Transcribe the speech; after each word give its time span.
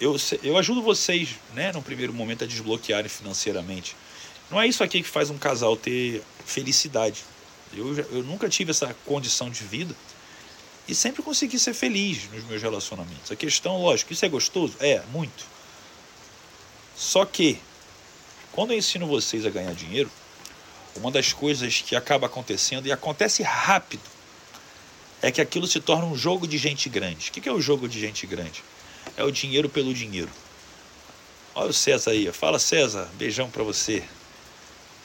eu, 0.00 0.16
eu 0.42 0.56
ajudo 0.56 0.82
vocês, 0.82 1.36
né, 1.54 1.72
no 1.72 1.82
primeiro 1.82 2.12
momento, 2.12 2.44
a 2.44 2.46
desbloquearem 2.46 3.08
financeiramente. 3.08 3.96
Não 4.50 4.60
é 4.60 4.66
isso 4.66 4.82
aqui 4.84 5.02
que 5.02 5.08
faz 5.08 5.30
um 5.30 5.38
casal 5.38 5.76
ter 5.76 6.22
felicidade. 6.44 7.24
Eu, 7.72 7.96
eu 7.96 8.22
nunca 8.22 8.48
tive 8.48 8.70
essa 8.70 8.94
condição 9.04 9.50
de 9.50 9.64
vida 9.64 9.94
e 10.88 10.94
sempre 10.94 11.22
consegui 11.22 11.58
ser 11.58 11.74
feliz 11.74 12.30
nos 12.32 12.44
meus 12.44 12.62
relacionamentos. 12.62 13.30
A 13.30 13.36
questão, 13.36 13.82
lógico, 13.82 14.12
isso 14.12 14.24
é 14.24 14.28
gostoso? 14.28 14.76
É, 14.78 15.02
muito. 15.12 15.44
Só 16.96 17.24
que, 17.24 17.58
quando 18.52 18.72
eu 18.72 18.78
ensino 18.78 19.06
vocês 19.06 19.44
a 19.44 19.50
ganhar 19.50 19.74
dinheiro, 19.74 20.10
uma 20.94 21.10
das 21.10 21.32
coisas 21.32 21.82
que 21.82 21.96
acaba 21.96 22.26
acontecendo, 22.26 22.86
e 22.86 22.92
acontece 22.92 23.42
rápido, 23.42 24.02
é 25.20 25.30
que 25.30 25.40
aquilo 25.40 25.66
se 25.66 25.80
torna 25.80 26.04
um 26.04 26.16
jogo 26.16 26.46
de 26.46 26.56
gente 26.56 26.88
grande. 26.88 27.30
O 27.30 27.32
que 27.32 27.48
é 27.48 27.52
o 27.52 27.60
jogo 27.60 27.88
de 27.88 27.98
gente 27.98 28.26
grande? 28.26 28.62
É 29.16 29.24
o 29.24 29.30
dinheiro 29.30 29.68
pelo 29.68 29.92
dinheiro. 29.92 30.30
Olha 31.54 31.70
o 31.70 31.72
César 31.72 32.10
aí. 32.10 32.30
Fala, 32.32 32.58
César. 32.58 33.08
Beijão 33.14 33.50
para 33.50 33.62
você. 33.62 34.02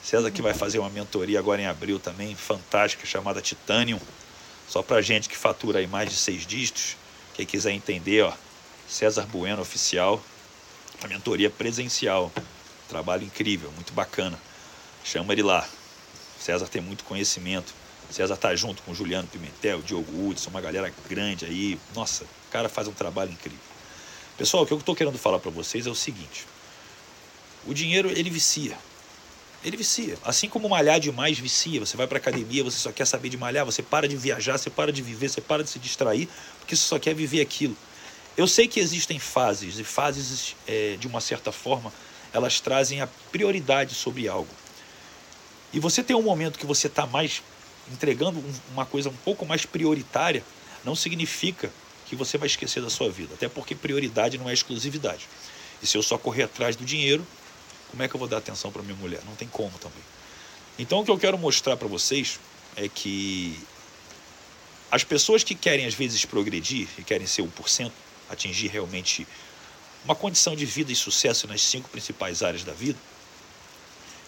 César 0.02 0.30
que 0.30 0.42
vai 0.42 0.52
fazer 0.52 0.78
uma 0.78 0.90
mentoria 0.90 1.38
agora 1.38 1.62
em 1.62 1.66
abril 1.66 1.98
também, 1.98 2.34
fantástica, 2.34 3.06
chamada 3.06 3.40
Titanium. 3.40 4.00
Só 4.68 4.82
para 4.82 5.00
gente 5.00 5.28
que 5.28 5.36
fatura 5.36 5.78
aí 5.78 5.86
mais 5.86 6.10
de 6.10 6.16
seis 6.16 6.46
dígitos. 6.46 6.96
Quem 7.34 7.46
quiser 7.46 7.70
entender, 7.72 8.22
ó. 8.22 8.32
César 8.88 9.26
Bueno 9.26 9.62
Oficial. 9.62 10.22
A 11.02 11.08
mentoria 11.08 11.48
presencial. 11.48 12.32
Trabalho 12.88 13.24
incrível, 13.24 13.70
muito 13.72 13.92
bacana. 13.92 14.38
Chama 15.04 15.32
ele 15.32 15.42
lá. 15.42 15.66
César 16.38 16.66
tem 16.66 16.82
muito 16.82 17.04
conhecimento. 17.04 17.72
César 18.10 18.36
tá 18.36 18.54
junto 18.54 18.82
com 18.82 18.94
Juliano 18.94 19.26
Pimentel, 19.28 19.80
Diogo 19.80 20.28
Hudson, 20.28 20.50
uma 20.50 20.60
galera 20.60 20.92
grande 21.08 21.46
aí. 21.46 21.78
Nossa, 21.94 22.24
o 22.24 22.50
cara 22.50 22.68
faz 22.68 22.86
um 22.88 22.92
trabalho 22.92 23.30
incrível. 23.30 23.71
Pessoal, 24.36 24.62
o 24.62 24.66
que 24.66 24.72
eu 24.72 24.78
estou 24.78 24.94
querendo 24.94 25.18
falar 25.18 25.38
para 25.38 25.50
vocês 25.50 25.86
é 25.86 25.90
o 25.90 25.94
seguinte: 25.94 26.46
o 27.66 27.74
dinheiro 27.74 28.10
ele 28.10 28.30
vicia. 28.30 28.76
Ele 29.64 29.76
vicia. 29.76 30.18
Assim 30.24 30.48
como 30.48 30.68
malhar 30.68 30.98
demais 30.98 31.38
vicia. 31.38 31.78
Você 31.78 31.96
vai 31.96 32.06
para 32.08 32.18
academia, 32.18 32.64
você 32.64 32.78
só 32.78 32.90
quer 32.90 33.06
saber 33.06 33.28
de 33.28 33.36
malhar, 33.36 33.64
você 33.64 33.82
para 33.82 34.08
de 34.08 34.16
viajar, 34.16 34.58
você 34.58 34.70
para 34.70 34.92
de 34.92 35.02
viver, 35.02 35.28
você 35.28 35.40
para 35.40 35.62
de 35.62 35.70
se 35.70 35.78
distrair, 35.78 36.28
porque 36.58 36.74
você 36.74 36.82
só 36.82 36.98
quer 36.98 37.14
viver 37.14 37.40
aquilo. 37.40 37.76
Eu 38.36 38.48
sei 38.48 38.66
que 38.66 38.80
existem 38.80 39.18
fases, 39.18 39.78
e 39.78 39.84
fases, 39.84 40.56
é, 40.66 40.96
de 40.98 41.06
uma 41.06 41.20
certa 41.20 41.52
forma, 41.52 41.92
elas 42.32 42.60
trazem 42.60 43.00
a 43.00 43.06
prioridade 43.30 43.94
sobre 43.94 44.26
algo. 44.26 44.48
E 45.72 45.78
você 45.78 46.02
tem 46.02 46.16
um 46.16 46.22
momento 46.22 46.58
que 46.58 46.66
você 46.66 46.86
está 46.86 47.06
mais 47.06 47.42
entregando 47.92 48.42
uma 48.72 48.86
coisa 48.86 49.10
um 49.10 49.16
pouco 49.24 49.46
mais 49.46 49.64
prioritária, 49.64 50.42
não 50.84 50.96
significa 50.96 51.70
que 52.12 52.16
você 52.16 52.36
vai 52.36 52.46
esquecer 52.46 52.82
da 52.82 52.90
sua 52.90 53.10
vida. 53.10 53.32
Até 53.32 53.48
porque 53.48 53.74
prioridade 53.74 54.36
não 54.36 54.50
é 54.50 54.52
exclusividade. 54.52 55.26
E 55.82 55.86
se 55.86 55.96
eu 55.96 56.02
só 56.02 56.18
correr 56.18 56.42
atrás 56.42 56.76
do 56.76 56.84
dinheiro, 56.84 57.26
como 57.90 58.02
é 58.02 58.08
que 58.08 58.14
eu 58.14 58.18
vou 58.18 58.28
dar 58.28 58.36
atenção 58.36 58.70
para 58.70 58.82
minha 58.82 58.96
mulher? 58.96 59.22
Não 59.24 59.34
tem 59.34 59.48
como 59.48 59.72
também. 59.78 60.02
Então 60.78 61.00
o 61.00 61.04
que 61.06 61.10
eu 61.10 61.16
quero 61.16 61.38
mostrar 61.38 61.74
para 61.74 61.88
vocês 61.88 62.38
é 62.76 62.86
que 62.86 63.58
as 64.90 65.02
pessoas 65.02 65.42
que 65.42 65.54
querem 65.54 65.86
às 65.86 65.94
vezes 65.94 66.22
progredir 66.26 66.86
e 66.98 67.02
querem 67.02 67.26
ser 67.26 67.44
1%, 67.44 67.90
atingir 68.28 68.66
realmente 68.66 69.26
uma 70.04 70.14
condição 70.14 70.54
de 70.54 70.66
vida 70.66 70.92
e 70.92 70.96
sucesso 70.96 71.46
nas 71.46 71.62
cinco 71.62 71.88
principais 71.88 72.42
áreas 72.42 72.62
da 72.62 72.74
vida, 72.74 72.98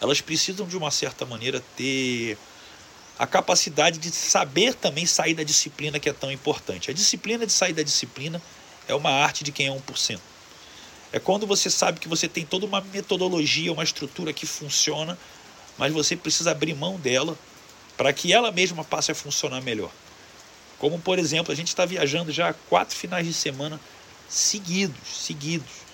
elas 0.00 0.22
precisam 0.22 0.66
de 0.66 0.74
uma 0.74 0.90
certa 0.90 1.26
maneira 1.26 1.62
ter 1.76 2.38
a 3.18 3.26
capacidade 3.26 3.98
de 3.98 4.10
saber 4.10 4.74
também 4.74 5.06
sair 5.06 5.34
da 5.34 5.42
disciplina 5.42 6.00
que 6.00 6.08
é 6.08 6.12
tão 6.12 6.32
importante. 6.32 6.90
A 6.90 6.94
disciplina 6.94 7.46
de 7.46 7.52
sair 7.52 7.72
da 7.72 7.82
disciplina 7.82 8.42
é 8.88 8.94
uma 8.94 9.10
arte 9.10 9.44
de 9.44 9.52
quem 9.52 9.68
é 9.68 9.70
1%. 9.70 10.20
É 11.12 11.20
quando 11.20 11.46
você 11.46 11.70
sabe 11.70 12.00
que 12.00 12.08
você 12.08 12.28
tem 12.28 12.44
toda 12.44 12.66
uma 12.66 12.80
metodologia, 12.80 13.72
uma 13.72 13.84
estrutura 13.84 14.32
que 14.32 14.46
funciona, 14.46 15.16
mas 15.78 15.92
você 15.92 16.16
precisa 16.16 16.50
abrir 16.50 16.74
mão 16.74 16.96
dela 16.98 17.38
para 17.96 18.12
que 18.12 18.32
ela 18.32 18.50
mesma 18.50 18.82
passe 18.82 19.12
a 19.12 19.14
funcionar 19.14 19.60
melhor. 19.60 19.90
Como, 20.76 20.98
por 20.98 21.18
exemplo, 21.18 21.52
a 21.52 21.54
gente 21.54 21.68
está 21.68 21.86
viajando 21.86 22.32
já 22.32 22.52
quatro 22.68 22.96
finais 22.96 23.26
de 23.26 23.32
semana 23.32 23.80
seguidos, 24.28 25.08
seguidos. 25.08 25.84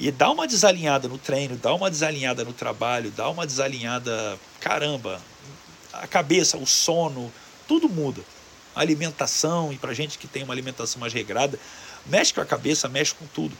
E 0.00 0.10
dá 0.10 0.30
uma 0.30 0.46
desalinhada 0.46 1.08
no 1.08 1.18
treino, 1.18 1.56
dá 1.56 1.72
uma 1.74 1.90
desalinhada 1.90 2.42
no 2.42 2.52
trabalho, 2.52 3.10
dá 3.10 3.28
uma 3.28 3.46
desalinhada, 3.46 4.38
caramba, 4.60 5.20
a 6.00 6.06
cabeça, 6.06 6.56
o 6.56 6.66
sono, 6.66 7.32
tudo 7.66 7.88
muda. 7.88 8.22
A 8.74 8.80
alimentação, 8.80 9.72
e 9.72 9.76
para 9.76 9.94
gente 9.94 10.18
que 10.18 10.26
tem 10.26 10.42
uma 10.42 10.52
alimentação 10.52 11.00
mais 11.00 11.12
regrada, 11.12 11.58
mexe 12.06 12.34
com 12.34 12.40
a 12.40 12.44
cabeça, 12.44 12.88
mexe 12.88 13.14
com 13.14 13.26
tudo. 13.26 13.56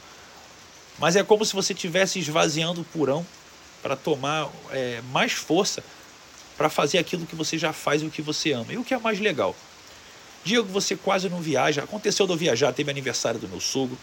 Mas 0.99 1.17
é 1.17 1.23
como 1.23 1.45
se 1.45 1.55
você 1.55 1.73
estivesse 1.73 2.19
esvaziando 2.19 2.81
o 2.81 2.85
purão 2.85 3.27
para 3.83 3.97
tomar 3.97 4.51
é, 4.71 5.01
mais 5.13 5.33
força 5.33 5.83
para 6.57 6.69
fazer 6.69 6.99
aquilo 6.99 7.27
que 7.27 7.35
você 7.35 7.59
já 7.59 7.73
faz 7.73 8.03
e 8.03 8.07
o 8.07 8.11
que 8.11 8.23
você 8.23 8.53
ama. 8.53 8.73
E 8.73 8.79
o 8.79 8.85
que 8.85 8.95
é 8.95 8.99
mais 8.99 9.19
legal? 9.19 9.55
Diego, 10.45 10.69
você 10.69 10.95
quase 10.95 11.29
não 11.29 11.41
viaja. 11.41 11.83
Aconteceu 11.83 12.27
de 12.27 12.33
eu 12.33 12.37
viajar, 12.37 12.73
teve 12.73 12.91
aniversário 12.91 13.41
do 13.41 13.49
meu 13.49 13.61
sogro, 13.61 13.99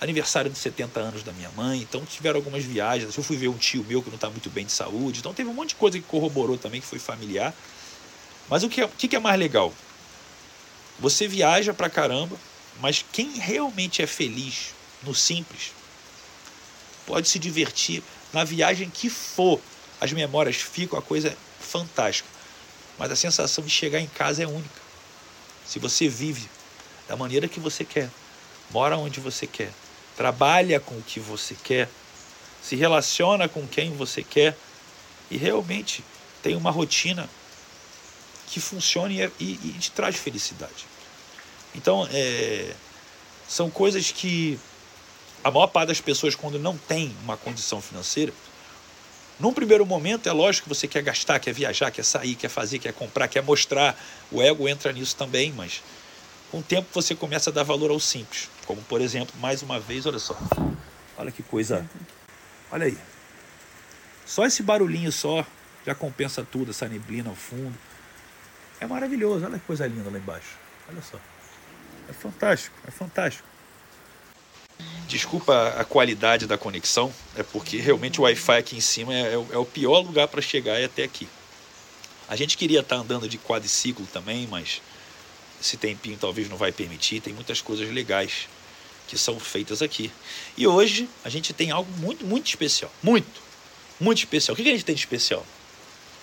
aniversário 0.00 0.50
de 0.50 0.58
70 0.58 1.00
anos 1.00 1.22
da 1.22 1.32
minha 1.32 1.50
mãe, 1.50 1.80
então 1.80 2.04
tiveram 2.04 2.36
algumas 2.36 2.64
viagens. 2.64 3.16
Eu 3.16 3.22
fui 3.22 3.36
ver 3.36 3.48
um 3.48 3.56
tio 3.56 3.84
meu 3.84 4.02
que 4.02 4.08
não 4.08 4.16
está 4.16 4.28
muito 4.28 4.50
bem 4.50 4.66
de 4.66 4.72
saúde, 4.72 5.20
então 5.20 5.32
teve 5.32 5.48
um 5.48 5.54
monte 5.54 5.70
de 5.70 5.74
coisa 5.76 5.98
que 5.98 6.04
corroborou 6.04 6.58
também, 6.58 6.80
que 6.80 6.86
foi 6.86 6.98
familiar. 6.98 7.54
Mas 8.48 8.62
o 8.62 8.68
que 8.68 8.80
é, 8.80 8.84
o 8.84 8.88
que 8.88 9.14
é 9.14 9.18
mais 9.18 9.38
legal? 9.38 9.72
Você 10.98 11.26
viaja 11.26 11.72
pra 11.72 11.90
caramba, 11.90 12.36
mas 12.80 13.04
quem 13.12 13.38
realmente 13.38 14.02
é 14.02 14.06
feliz 14.06 14.74
no 15.02 15.14
simples 15.14 15.72
pode 17.06 17.28
se 17.28 17.38
divertir 17.38 18.02
na 18.32 18.44
viagem 18.44 18.90
que 18.90 19.08
for. 19.08 19.60
As 20.00 20.12
memórias 20.12 20.56
ficam, 20.56 20.98
a 20.98 21.02
coisa 21.02 21.28
é 21.28 21.36
fantástica. 21.60 22.28
Mas 22.98 23.10
a 23.10 23.16
sensação 23.16 23.64
de 23.64 23.70
chegar 23.70 24.00
em 24.00 24.06
casa 24.06 24.42
é 24.42 24.46
única. 24.46 24.82
Se 25.66 25.78
você 25.78 26.08
vive 26.08 26.48
da 27.08 27.16
maneira 27.16 27.48
que 27.48 27.58
você 27.58 27.84
quer, 27.84 28.10
mora 28.70 28.96
onde 28.96 29.20
você 29.20 29.46
quer, 29.46 29.72
trabalha 30.16 30.80
com 30.80 30.96
o 30.96 31.02
que 31.02 31.20
você 31.20 31.56
quer, 31.62 31.88
se 32.62 32.76
relaciona 32.76 33.48
com 33.48 33.66
quem 33.66 33.90
você 33.94 34.22
quer 34.22 34.56
e 35.30 35.36
realmente 35.36 36.04
tem 36.42 36.56
uma 36.56 36.70
rotina 36.70 37.28
que 38.46 38.60
funcione 38.60 39.18
e, 39.40 39.44
e 39.44 39.76
te 39.78 39.90
traz 39.90 40.16
felicidade. 40.16 40.86
Então, 41.74 42.08
é, 42.12 42.72
são 43.48 43.68
coisas 43.70 44.10
que 44.10 44.58
a 45.42 45.50
maior 45.50 45.66
parte 45.66 45.88
das 45.88 46.00
pessoas, 46.00 46.34
quando 46.34 46.58
não 46.58 46.76
tem 46.76 47.14
uma 47.24 47.36
condição 47.36 47.80
financeira, 47.80 48.32
num 49.38 49.52
primeiro 49.52 49.84
momento, 49.84 50.28
é 50.28 50.32
lógico 50.32 50.68
que 50.68 50.74
você 50.74 50.86
quer 50.86 51.02
gastar, 51.02 51.40
quer 51.40 51.52
viajar, 51.52 51.90
quer 51.90 52.04
sair, 52.04 52.36
quer 52.36 52.48
fazer, 52.48 52.78
quer 52.78 52.92
comprar, 52.92 53.26
quer 53.26 53.42
mostrar. 53.42 53.98
O 54.30 54.40
ego 54.40 54.68
entra 54.68 54.92
nisso 54.92 55.16
também, 55.16 55.52
mas 55.52 55.82
com 56.50 56.58
o 56.60 56.62
tempo 56.62 56.86
você 56.92 57.14
começa 57.16 57.50
a 57.50 57.52
dar 57.52 57.64
valor 57.64 57.90
ao 57.90 57.98
simples. 57.98 58.48
Como, 58.66 58.82
por 58.82 59.00
exemplo, 59.00 59.34
mais 59.40 59.62
uma 59.62 59.78
vez, 59.78 60.06
olha 60.06 60.18
só. 60.18 60.36
Olha 61.16 61.30
que 61.30 61.42
coisa. 61.42 61.88
Olha 62.70 62.86
aí. 62.86 62.98
Só 64.26 64.46
esse 64.46 64.62
barulhinho 64.62 65.12
só 65.12 65.46
já 65.86 65.94
compensa 65.94 66.46
tudo, 66.50 66.70
essa 66.70 66.88
neblina 66.88 67.28
ao 67.28 67.36
fundo. 67.36 67.76
É 68.80 68.86
maravilhoso, 68.86 69.44
olha 69.44 69.58
que 69.58 69.66
coisa 69.66 69.86
linda 69.86 70.10
lá 70.10 70.18
embaixo. 70.18 70.56
Olha 70.88 71.02
só. 71.02 71.18
É 72.08 72.12
fantástico, 72.12 72.76
é 72.86 72.90
fantástico. 72.90 73.46
Desculpa 75.06 75.74
a 75.78 75.84
qualidade 75.84 76.46
da 76.46 76.58
conexão, 76.58 77.12
é 77.36 77.42
porque 77.42 77.76
realmente 77.76 78.20
o 78.20 78.24
Wi-Fi 78.24 78.56
aqui 78.56 78.76
em 78.76 78.80
cima 78.80 79.14
é, 79.14 79.34
é 79.34 79.58
o 79.58 79.64
pior 79.64 80.00
lugar 80.00 80.26
para 80.28 80.42
chegar 80.42 80.80
é 80.80 80.84
até 80.84 81.04
aqui. 81.04 81.28
A 82.28 82.34
gente 82.36 82.56
queria 82.56 82.80
estar 82.80 82.96
tá 82.96 83.02
andando 83.02 83.28
de 83.28 83.38
quadriciclo 83.38 84.06
também, 84.06 84.46
mas 84.46 84.80
esse 85.60 85.76
tempinho 85.76 86.16
talvez 86.18 86.48
não 86.48 86.56
vai 86.56 86.72
permitir. 86.72 87.20
Tem 87.20 87.32
muitas 87.32 87.60
coisas 87.60 87.90
legais 87.90 88.48
que 89.06 89.18
são 89.18 89.38
feitas 89.38 89.82
aqui. 89.82 90.10
E 90.56 90.66
hoje 90.66 91.08
a 91.24 91.28
gente 91.28 91.52
tem 91.52 91.70
algo 91.70 91.90
muito, 91.98 92.24
muito 92.24 92.46
especial. 92.46 92.90
Muito, 93.02 93.40
muito 94.00 94.18
especial. 94.18 94.54
O 94.54 94.56
que 94.56 94.62
a 94.62 94.72
gente 94.72 94.84
tem 94.84 94.94
de 94.94 95.00
especial? 95.00 95.46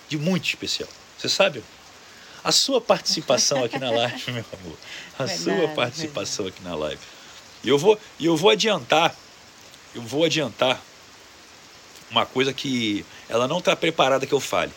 De 0.08 0.18
muito 0.18 0.46
especial. 0.46 0.88
Você 1.18 1.28
sabe? 1.28 1.62
A 2.44 2.50
sua 2.50 2.80
participação 2.80 3.62
aqui 3.62 3.78
na 3.78 3.90
live, 3.90 4.22
meu 4.32 4.44
amor. 4.60 4.76
A 5.18 5.24
verdade, 5.24 5.42
sua 5.42 5.68
participação 5.68 6.44
verdade. 6.44 6.66
aqui 6.66 6.68
na 6.68 6.76
live. 6.76 7.02
E 7.62 7.68
eu 7.68 7.78
vou, 7.78 7.98
eu 8.20 8.36
vou 8.36 8.50
adiantar, 8.50 9.14
eu 9.94 10.02
vou 10.02 10.24
adiantar 10.24 10.82
uma 12.10 12.26
coisa 12.26 12.52
que 12.52 13.06
ela 13.28 13.46
não 13.46 13.58
está 13.58 13.74
preparada 13.76 14.26
que 14.26 14.32
eu 14.32 14.40
fale. 14.40 14.72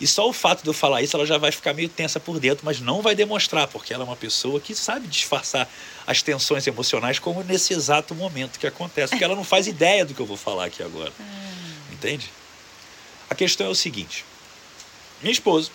E 0.00 0.06
só 0.06 0.26
o 0.26 0.32
fato 0.32 0.62
de 0.62 0.68
eu 0.68 0.72
falar 0.72 1.02
isso, 1.02 1.14
ela 1.14 1.26
já 1.26 1.36
vai 1.36 1.52
ficar 1.52 1.74
meio 1.74 1.88
tensa 1.88 2.18
por 2.18 2.40
dentro, 2.40 2.64
mas 2.64 2.80
não 2.80 3.02
vai 3.02 3.14
demonstrar, 3.14 3.68
porque 3.68 3.92
ela 3.92 4.02
é 4.02 4.06
uma 4.06 4.16
pessoa 4.16 4.58
que 4.58 4.74
sabe 4.74 5.06
disfarçar 5.06 5.68
as 6.06 6.22
tensões 6.22 6.66
emocionais, 6.66 7.18
como 7.18 7.42
nesse 7.42 7.74
exato 7.74 8.14
momento 8.14 8.58
que 8.58 8.66
acontece, 8.66 9.10
porque 9.10 9.24
ela 9.24 9.36
não 9.36 9.44
faz 9.44 9.66
ideia 9.66 10.04
do 10.06 10.14
que 10.14 10.20
eu 10.20 10.26
vou 10.26 10.38
falar 10.38 10.64
aqui 10.64 10.82
agora. 10.82 11.12
Ah. 11.20 11.92
Entende? 11.92 12.30
A 13.28 13.34
questão 13.34 13.66
é 13.66 13.70
o 13.70 13.74
seguinte: 13.74 14.24
minha 15.20 15.32
esposa, 15.32 15.70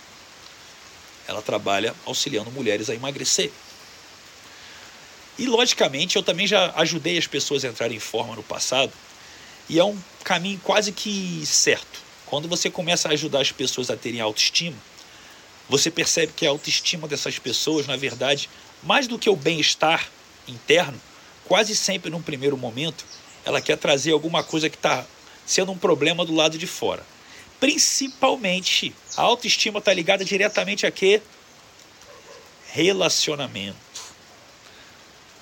ela 1.28 1.42
trabalha 1.42 1.94
auxiliando 2.04 2.52
mulheres 2.52 2.90
a 2.90 2.96
emagrecer. 2.96 3.52
E, 5.38 5.46
logicamente, 5.46 6.16
eu 6.16 6.24
também 6.24 6.48
já 6.48 6.74
ajudei 6.78 7.18
as 7.18 7.28
pessoas 7.28 7.64
a 7.64 7.68
entrarem 7.68 7.98
em 7.98 8.00
forma 8.00 8.36
no 8.36 8.44
passado. 8.44 8.92
E 9.68 9.78
é 9.78 9.84
um 9.84 9.98
caminho 10.24 10.60
quase 10.64 10.92
que 10.92 11.44
certo. 11.46 12.05
Quando 12.26 12.48
você 12.48 12.70
começa 12.70 13.08
a 13.08 13.12
ajudar 13.12 13.42
as 13.42 13.52
pessoas 13.52 13.90
a 13.90 13.98
terem 13.98 14.20
autoestima, 14.20 14.78
você 15.70 15.90
percebe 15.92 16.34
que 16.36 16.46
a 16.46 16.50
autoestima 16.50 17.08
dessas 17.08 17.40
pessoas, 17.40 17.88
na 17.88 17.96
verdade, 17.96 18.50
mais 18.84 19.08
do 19.08 19.18
que 19.18 19.30
o 19.30 19.36
bem-estar 19.36 20.08
interno, 20.48 21.00
quase 21.46 21.76
sempre 21.76 22.10
num 22.10 22.22
primeiro 22.22 22.58
momento, 22.58 23.06
ela 23.44 23.62
quer 23.62 23.78
trazer 23.78 24.12
alguma 24.12 24.44
coisa 24.44 24.70
que 24.70 24.76
está 24.76 25.06
sendo 25.46 25.72
um 25.72 25.78
problema 25.78 26.26
do 26.26 26.34
lado 26.34 26.58
de 26.58 26.68
fora. 26.68 27.06
Principalmente, 27.60 28.94
a 29.16 29.22
autoestima 29.22 29.80
está 29.80 29.94
ligada 29.94 30.26
diretamente 30.26 30.86
a 30.86 30.92
quê? 30.92 31.22
Relacionamento. 32.72 33.78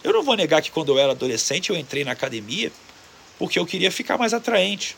Eu 0.03 0.11
não 0.11 0.23
vou 0.23 0.35
negar 0.35 0.61
que 0.61 0.69
quando 0.69 0.91
eu 0.91 0.99
era 0.99 1.13
adolescente 1.13 1.69
eu 1.69 1.77
entrei 1.77 2.03
na 2.03 2.11
academia 2.11 2.71
porque 3.39 3.57
eu 3.57 3.65
queria 3.65 3.89
ficar 3.89 4.17
mais 4.17 4.33
atraente. 4.33 4.95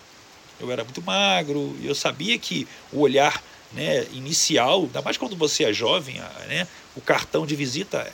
Eu 0.59 0.71
era 0.71 0.83
muito 0.83 1.01
magro 1.01 1.75
e 1.81 1.87
eu 1.87 1.95
sabia 1.95 2.37
que 2.37 2.67
o 2.91 2.99
olhar 3.01 3.43
né, 3.73 4.05
inicial, 4.13 4.83
ainda 4.83 5.01
mais 5.01 5.17
quando 5.17 5.35
você 5.35 5.65
é 5.65 5.73
jovem, 5.73 6.15
né, 6.47 6.67
o 6.95 7.01
cartão 7.01 7.45
de 7.45 7.55
visita 7.55 8.11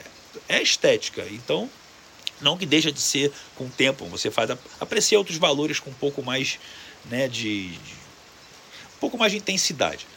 é 0.49 0.61
estética. 0.61 1.25
Então, 1.31 1.69
não 2.39 2.57
que 2.57 2.65
deixa 2.65 2.91
de 2.91 2.99
ser 2.99 3.31
com 3.55 3.65
o 3.65 3.69
tempo, 3.69 4.05
você 4.05 4.31
faz 4.31 4.49
aprecia 4.79 5.17
outros 5.17 5.37
valores 5.37 5.79
com 5.79 5.91
um 5.91 5.93
pouco 5.93 6.23
mais 6.23 6.59
né, 7.05 7.27
de, 7.27 7.69
de 7.69 7.93
um 8.95 8.99
pouco 8.99 9.17
mais 9.17 9.31
de 9.31 9.37
intensidade. 9.37 10.07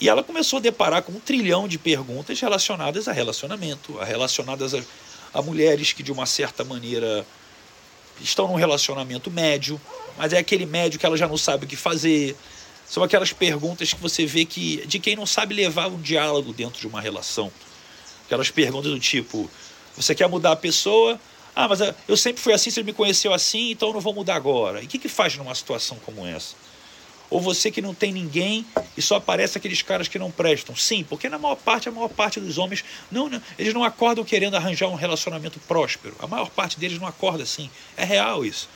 E 0.00 0.08
ela 0.08 0.22
começou 0.22 0.58
a 0.58 0.62
deparar 0.62 1.02
com 1.02 1.12
um 1.12 1.20
trilhão 1.20 1.68
de 1.68 1.76
perguntas 1.76 2.40
relacionadas 2.40 3.06
a 3.06 3.12
relacionamento, 3.12 3.98
relacionadas 3.98 4.74
a 4.74 4.82
a 5.32 5.40
mulheres 5.40 5.92
que 5.92 6.02
de 6.02 6.12
uma 6.12 6.26
certa 6.26 6.64
maneira 6.64 7.24
estão 8.22 8.48
num 8.48 8.54
relacionamento 8.54 9.30
médio, 9.30 9.80
mas 10.16 10.32
é 10.32 10.38
aquele 10.38 10.66
médio 10.66 10.98
que 10.98 11.06
ela 11.06 11.16
já 11.16 11.26
não 11.26 11.36
sabe 11.36 11.64
o 11.64 11.68
que 11.68 11.76
fazer. 11.76 12.36
São 12.86 13.02
aquelas 13.02 13.32
perguntas 13.32 13.92
que 13.92 14.00
você 14.00 14.26
vê 14.26 14.44
que 14.44 14.84
de 14.86 14.98
quem 14.98 15.14
não 15.14 15.26
sabe 15.26 15.54
levar 15.54 15.88
um 15.88 16.00
diálogo 16.00 16.52
dentro 16.52 16.80
de 16.80 16.86
uma 16.86 17.00
relação. 17.00 17.50
Aquelas 18.26 18.50
perguntas 18.50 18.90
do 18.90 18.98
tipo: 19.00 19.50
você 19.96 20.14
quer 20.14 20.28
mudar 20.28 20.52
a 20.52 20.56
pessoa? 20.56 21.20
Ah, 21.54 21.68
mas 21.68 21.80
eu 22.08 22.16
sempre 22.16 22.40
fui 22.40 22.52
assim, 22.52 22.70
você 22.70 22.82
me 22.82 22.92
conheceu 22.92 23.34
assim, 23.34 23.72
então 23.72 23.88
eu 23.88 23.94
não 23.94 24.00
vou 24.00 24.14
mudar 24.14 24.36
agora. 24.36 24.80
E 24.82 24.86
o 24.86 24.88
que, 24.88 24.98
que 24.98 25.08
faz 25.08 25.36
numa 25.36 25.54
situação 25.54 25.98
como 26.04 26.26
essa? 26.26 26.54
Ou 27.30 27.40
você 27.40 27.70
que 27.70 27.80
não 27.80 27.94
tem 27.94 28.12
ninguém 28.12 28.66
e 28.96 29.00
só 29.00 29.14
aparece 29.14 29.56
aqueles 29.56 29.80
caras 29.82 30.08
que 30.08 30.18
não 30.18 30.32
prestam? 30.32 30.74
Sim, 30.74 31.04
porque 31.04 31.28
na 31.28 31.38
maior 31.38 31.54
parte, 31.54 31.88
a 31.88 31.92
maior 31.92 32.08
parte 32.08 32.40
dos 32.40 32.58
homens, 32.58 32.84
não, 33.10 33.28
não, 33.28 33.40
eles 33.56 33.72
não 33.72 33.84
acordam 33.84 34.24
querendo 34.24 34.56
arranjar 34.56 34.88
um 34.88 34.96
relacionamento 34.96 35.60
próspero. 35.60 36.16
A 36.18 36.26
maior 36.26 36.50
parte 36.50 36.78
deles 36.78 36.98
não 36.98 37.06
acorda 37.06 37.44
assim. 37.44 37.70
É 37.96 38.04
real 38.04 38.44
isso. 38.44 38.68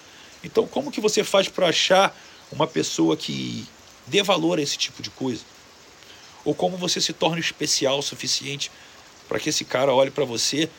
Então, 0.44 0.68
como 0.68 0.92
que 0.92 1.00
você 1.00 1.24
faz 1.24 1.48
para 1.48 1.68
achar 1.68 2.16
uma 2.52 2.66
pessoa 2.66 3.16
que 3.16 3.66
dê 4.06 4.22
valor 4.22 4.60
a 4.60 4.62
esse 4.62 4.78
tipo 4.78 5.02
de 5.02 5.10
coisa? 5.10 5.42
Ou 6.44 6.54
como 6.54 6.76
você 6.76 7.00
se 7.00 7.12
torna 7.12 7.40
especial 7.40 7.98
o 7.98 8.02
suficiente 8.02 8.70
para 9.28 9.40
que 9.40 9.48
esse 9.48 9.64
cara 9.64 9.92
olhe 9.92 10.12
para 10.12 10.24
você 10.24 10.70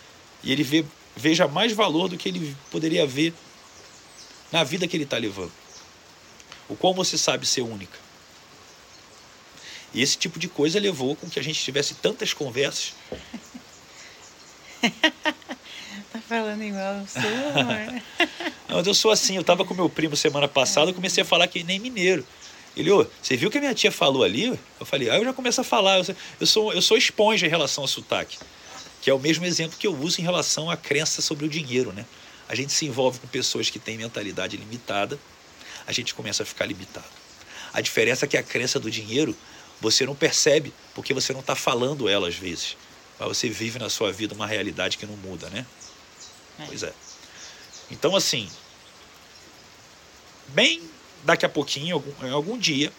e 0.43 0.51
ele 0.51 0.63
vê, 0.63 0.85
veja 1.13 1.45
mais 1.45 1.73
valor 1.73 2.07
do 2.07 2.15
que 2.15 2.29
ele 2.29 2.55
poderia 2.71 3.05
ver 3.05 3.33
na 4.49 4.63
vida 4.63 4.87
que 4.87 4.95
ele 4.95 5.03
está 5.03 5.17
levando? 5.17 5.64
O 6.67 6.75
qual 6.75 6.93
você 6.93 7.17
sabe 7.17 7.45
ser 7.45 7.61
única. 7.61 7.97
E 9.93 10.01
esse 10.01 10.17
tipo 10.17 10.37
de 10.37 10.49
coisa 10.49 10.79
levou 10.79 11.15
com 11.15 11.29
que 11.29 11.39
a 11.39 11.43
gente 11.43 11.63
tivesse 11.63 11.95
tantas 11.95 12.33
conversas. 12.33 12.93
tá 14.81 16.19
falando 16.27 16.61
igual 16.61 16.95
eu 16.95 17.07
sou. 17.07 17.21
Não, 18.67 18.79
eu 18.81 18.93
sou 18.93 19.09
assim. 19.09 19.37
Eu 19.37 19.43
tava 19.43 19.63
com 19.63 19.73
meu 19.73 19.89
primo 19.89 20.15
semana 20.15 20.49
passada, 20.49 20.91
eu 20.91 20.93
comecei 20.93 21.23
a 21.23 21.25
falar 21.25 21.47
que 21.47 21.63
nem 21.63 21.79
mineiro. 21.79 22.27
Ele, 22.75 22.91
ô, 22.91 23.07
você 23.21 23.37
viu 23.37 23.47
o 23.47 23.51
que 23.51 23.57
a 23.57 23.61
minha 23.61 23.73
tia 23.73 23.89
falou 23.89 24.21
ali? 24.21 24.47
Eu 24.79 24.85
falei, 24.85 25.09
aí 25.09 25.15
ah, 25.15 25.19
eu 25.19 25.25
já 25.25 25.33
começo 25.33 25.61
a 25.61 25.63
falar. 25.63 26.03
Eu 26.41 26.45
sou, 26.45 26.73
eu 26.73 26.81
sou 26.81 26.97
esponja 26.97 27.45
em 27.45 27.49
relação 27.49 27.85
ao 27.85 27.87
sotaque. 27.87 28.37
Que 29.01 29.09
é 29.09 29.13
o 29.13 29.19
mesmo 29.19 29.45
exemplo 29.45 29.77
que 29.77 29.87
eu 29.87 29.95
uso 29.97 30.19
em 30.19 30.23
relação 30.25 30.69
à 30.69 30.75
crença 30.75 31.21
sobre 31.21 31.45
o 31.45 31.49
dinheiro, 31.49 31.93
né? 31.93 32.05
A 32.49 32.55
gente 32.55 32.73
se 32.73 32.85
envolve 32.85 33.19
com 33.19 33.27
pessoas 33.27 33.69
que 33.69 33.79
têm 33.79 33.97
mentalidade 33.97 34.57
limitada 34.57 35.17
a 35.87 35.91
gente 35.91 36.13
começa 36.13 36.43
a 36.43 36.45
ficar 36.45 36.65
limitado. 36.65 37.05
A 37.73 37.81
diferença 37.81 38.25
é 38.25 38.27
que 38.27 38.37
a 38.37 38.43
crença 38.43 38.79
do 38.79 38.89
dinheiro 38.89 39.35
você 39.81 40.05
não 40.05 40.15
percebe 40.15 40.73
porque 40.93 41.13
você 41.13 41.33
não 41.33 41.41
está 41.41 41.55
falando 41.55 42.07
ela 42.07 42.27
às 42.27 42.35
vezes. 42.35 42.77
Mas 43.19 43.27
você 43.27 43.49
vive 43.49 43.79
na 43.79 43.89
sua 43.89 44.11
vida 44.11 44.33
uma 44.33 44.47
realidade 44.47 44.97
que 44.97 45.05
não 45.05 45.15
muda, 45.17 45.49
né? 45.49 45.65
É. 46.59 46.65
Pois 46.65 46.83
é. 46.83 46.93
Então, 47.91 48.15
assim, 48.15 48.49
bem 50.49 50.81
daqui 51.23 51.45
a 51.45 51.49
pouquinho, 51.49 51.95
algum, 51.95 52.33
algum 52.33 52.57
dia, 52.57 52.91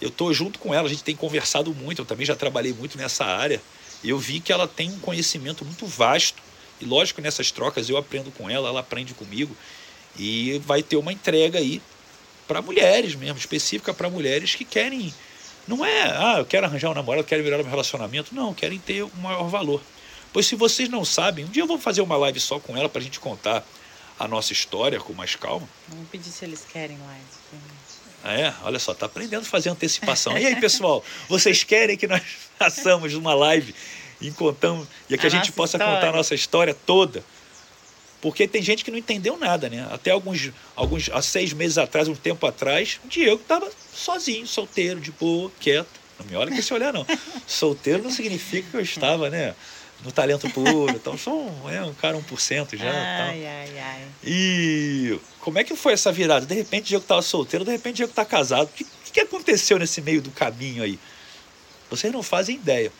eu 0.00 0.08
estou 0.08 0.32
junto 0.32 0.58
com 0.58 0.72
ela, 0.72 0.86
a 0.86 0.90
gente 0.90 1.02
tem 1.02 1.16
conversado 1.16 1.74
muito, 1.74 2.02
eu 2.02 2.06
também 2.06 2.24
já 2.24 2.36
trabalhei 2.36 2.72
muito 2.72 2.96
nessa 2.96 3.24
área, 3.24 3.60
e 4.02 4.10
eu 4.10 4.18
vi 4.18 4.40
que 4.40 4.52
ela 4.52 4.68
tem 4.68 4.90
um 4.90 4.98
conhecimento 5.00 5.64
muito 5.64 5.86
vasto, 5.86 6.42
e 6.80 6.84
lógico, 6.84 7.20
nessas 7.20 7.50
trocas 7.50 7.88
eu 7.88 7.96
aprendo 7.96 8.30
com 8.32 8.48
ela, 8.48 8.68
ela 8.68 8.80
aprende 8.80 9.14
comigo, 9.14 9.56
e 10.18 10.58
vai 10.64 10.82
ter 10.82 10.96
uma 10.96 11.12
entrega 11.12 11.58
aí 11.58 11.80
para 12.46 12.60
mulheres 12.62 13.14
mesmo, 13.14 13.38
específica 13.38 13.92
para 13.92 14.08
mulheres 14.10 14.54
que 14.54 14.64
querem. 14.64 15.12
Não 15.66 15.84
é, 15.84 16.02
ah, 16.02 16.34
eu 16.38 16.44
quero 16.44 16.66
arranjar 16.66 16.90
um 16.90 16.94
namorado, 16.94 17.26
quero 17.26 17.42
melhorar 17.42 17.62
meu 17.62 17.70
relacionamento. 17.70 18.34
Não, 18.34 18.52
querem 18.52 18.78
ter 18.78 19.02
um 19.02 19.10
maior 19.16 19.48
valor. 19.48 19.80
Pois 20.32 20.46
se 20.46 20.56
vocês 20.56 20.88
não 20.88 21.04
sabem, 21.04 21.44
um 21.44 21.48
dia 21.48 21.62
eu 21.62 21.66
vou 21.66 21.78
fazer 21.78 22.02
uma 22.02 22.16
live 22.16 22.40
só 22.40 22.58
com 22.58 22.76
ela 22.76 22.88
para 22.88 23.00
a 23.00 23.04
gente 23.04 23.20
contar 23.20 23.64
a 24.18 24.28
nossa 24.28 24.52
história 24.52 25.00
com 25.00 25.12
mais 25.12 25.36
calma. 25.36 25.68
Vamos 25.88 26.08
pedir 26.08 26.30
se 26.30 26.44
eles 26.44 26.66
querem 26.70 26.98
live. 26.98 27.24
É, 28.24 28.52
olha 28.62 28.78
só, 28.78 28.94
tá 28.94 29.06
aprendendo 29.06 29.42
a 29.42 29.44
fazer 29.44 29.68
antecipação. 29.68 30.36
E 30.38 30.46
aí, 30.46 30.56
pessoal, 30.56 31.04
vocês 31.28 31.62
querem 31.62 31.96
que 31.96 32.06
nós 32.06 32.22
façamos 32.58 33.14
uma 33.14 33.34
live 33.34 33.74
e 34.20 34.30
contamos 34.30 34.88
e 35.10 35.18
que 35.18 35.26
a, 35.26 35.28
a 35.28 35.30
gente 35.30 35.52
possa 35.52 35.76
história. 35.76 35.94
contar 35.94 36.08
a 36.08 36.16
nossa 36.16 36.34
história 36.34 36.74
toda? 36.86 37.24
Porque 38.24 38.48
tem 38.48 38.62
gente 38.62 38.82
que 38.82 38.90
não 38.90 38.96
entendeu 38.96 39.36
nada, 39.36 39.68
né? 39.68 39.86
Até 39.92 40.10
alguns, 40.10 40.50
alguns 40.74 41.10
há 41.12 41.20
seis 41.20 41.52
meses 41.52 41.76
atrás, 41.76 42.08
um 42.08 42.14
tempo 42.14 42.46
atrás, 42.46 42.98
o 43.04 43.08
Diego 43.08 43.34
estava 43.42 43.70
sozinho, 43.92 44.46
solteiro, 44.46 44.98
de 44.98 45.12
boa, 45.12 45.52
quieto. 45.60 46.00
Não 46.18 46.24
me 46.24 46.34
olha 46.34 46.50
com 46.50 46.56
esse 46.56 46.72
olhar, 46.72 46.90
não. 46.90 47.06
solteiro 47.46 48.02
não 48.02 48.10
significa 48.10 48.66
que 48.70 48.76
eu 48.78 48.80
estava, 48.80 49.28
né? 49.28 49.54
No 50.02 50.10
talento 50.10 50.48
puro. 50.48 50.90
Então, 50.96 51.18
sou 51.18 51.38
um, 51.38 51.68
é, 51.68 51.84
um 51.84 51.92
cara 51.92 52.16
1% 52.16 52.78
já. 52.78 52.90
Ai, 52.90 53.44
ai, 53.44 53.78
ai. 53.78 54.02
E 54.24 55.18
como 55.40 55.58
é 55.58 55.64
que 55.64 55.76
foi 55.76 55.92
essa 55.92 56.10
virada? 56.10 56.46
De 56.46 56.54
repente, 56.54 56.84
o 56.84 56.88
Diego 56.88 57.04
estava 57.04 57.20
solteiro, 57.20 57.62
de 57.62 57.72
repente, 57.72 57.96
o 57.96 57.96
Diego 57.96 58.12
está 58.12 58.24
casado. 58.24 58.68
O 58.68 58.72
que, 58.72 58.86
que 59.12 59.20
aconteceu 59.20 59.78
nesse 59.78 60.00
meio 60.00 60.22
do 60.22 60.30
caminho 60.30 60.82
aí? 60.82 60.98
Vocês 61.90 62.10
não 62.10 62.22
fazem 62.22 62.56
ideia. 62.56 62.90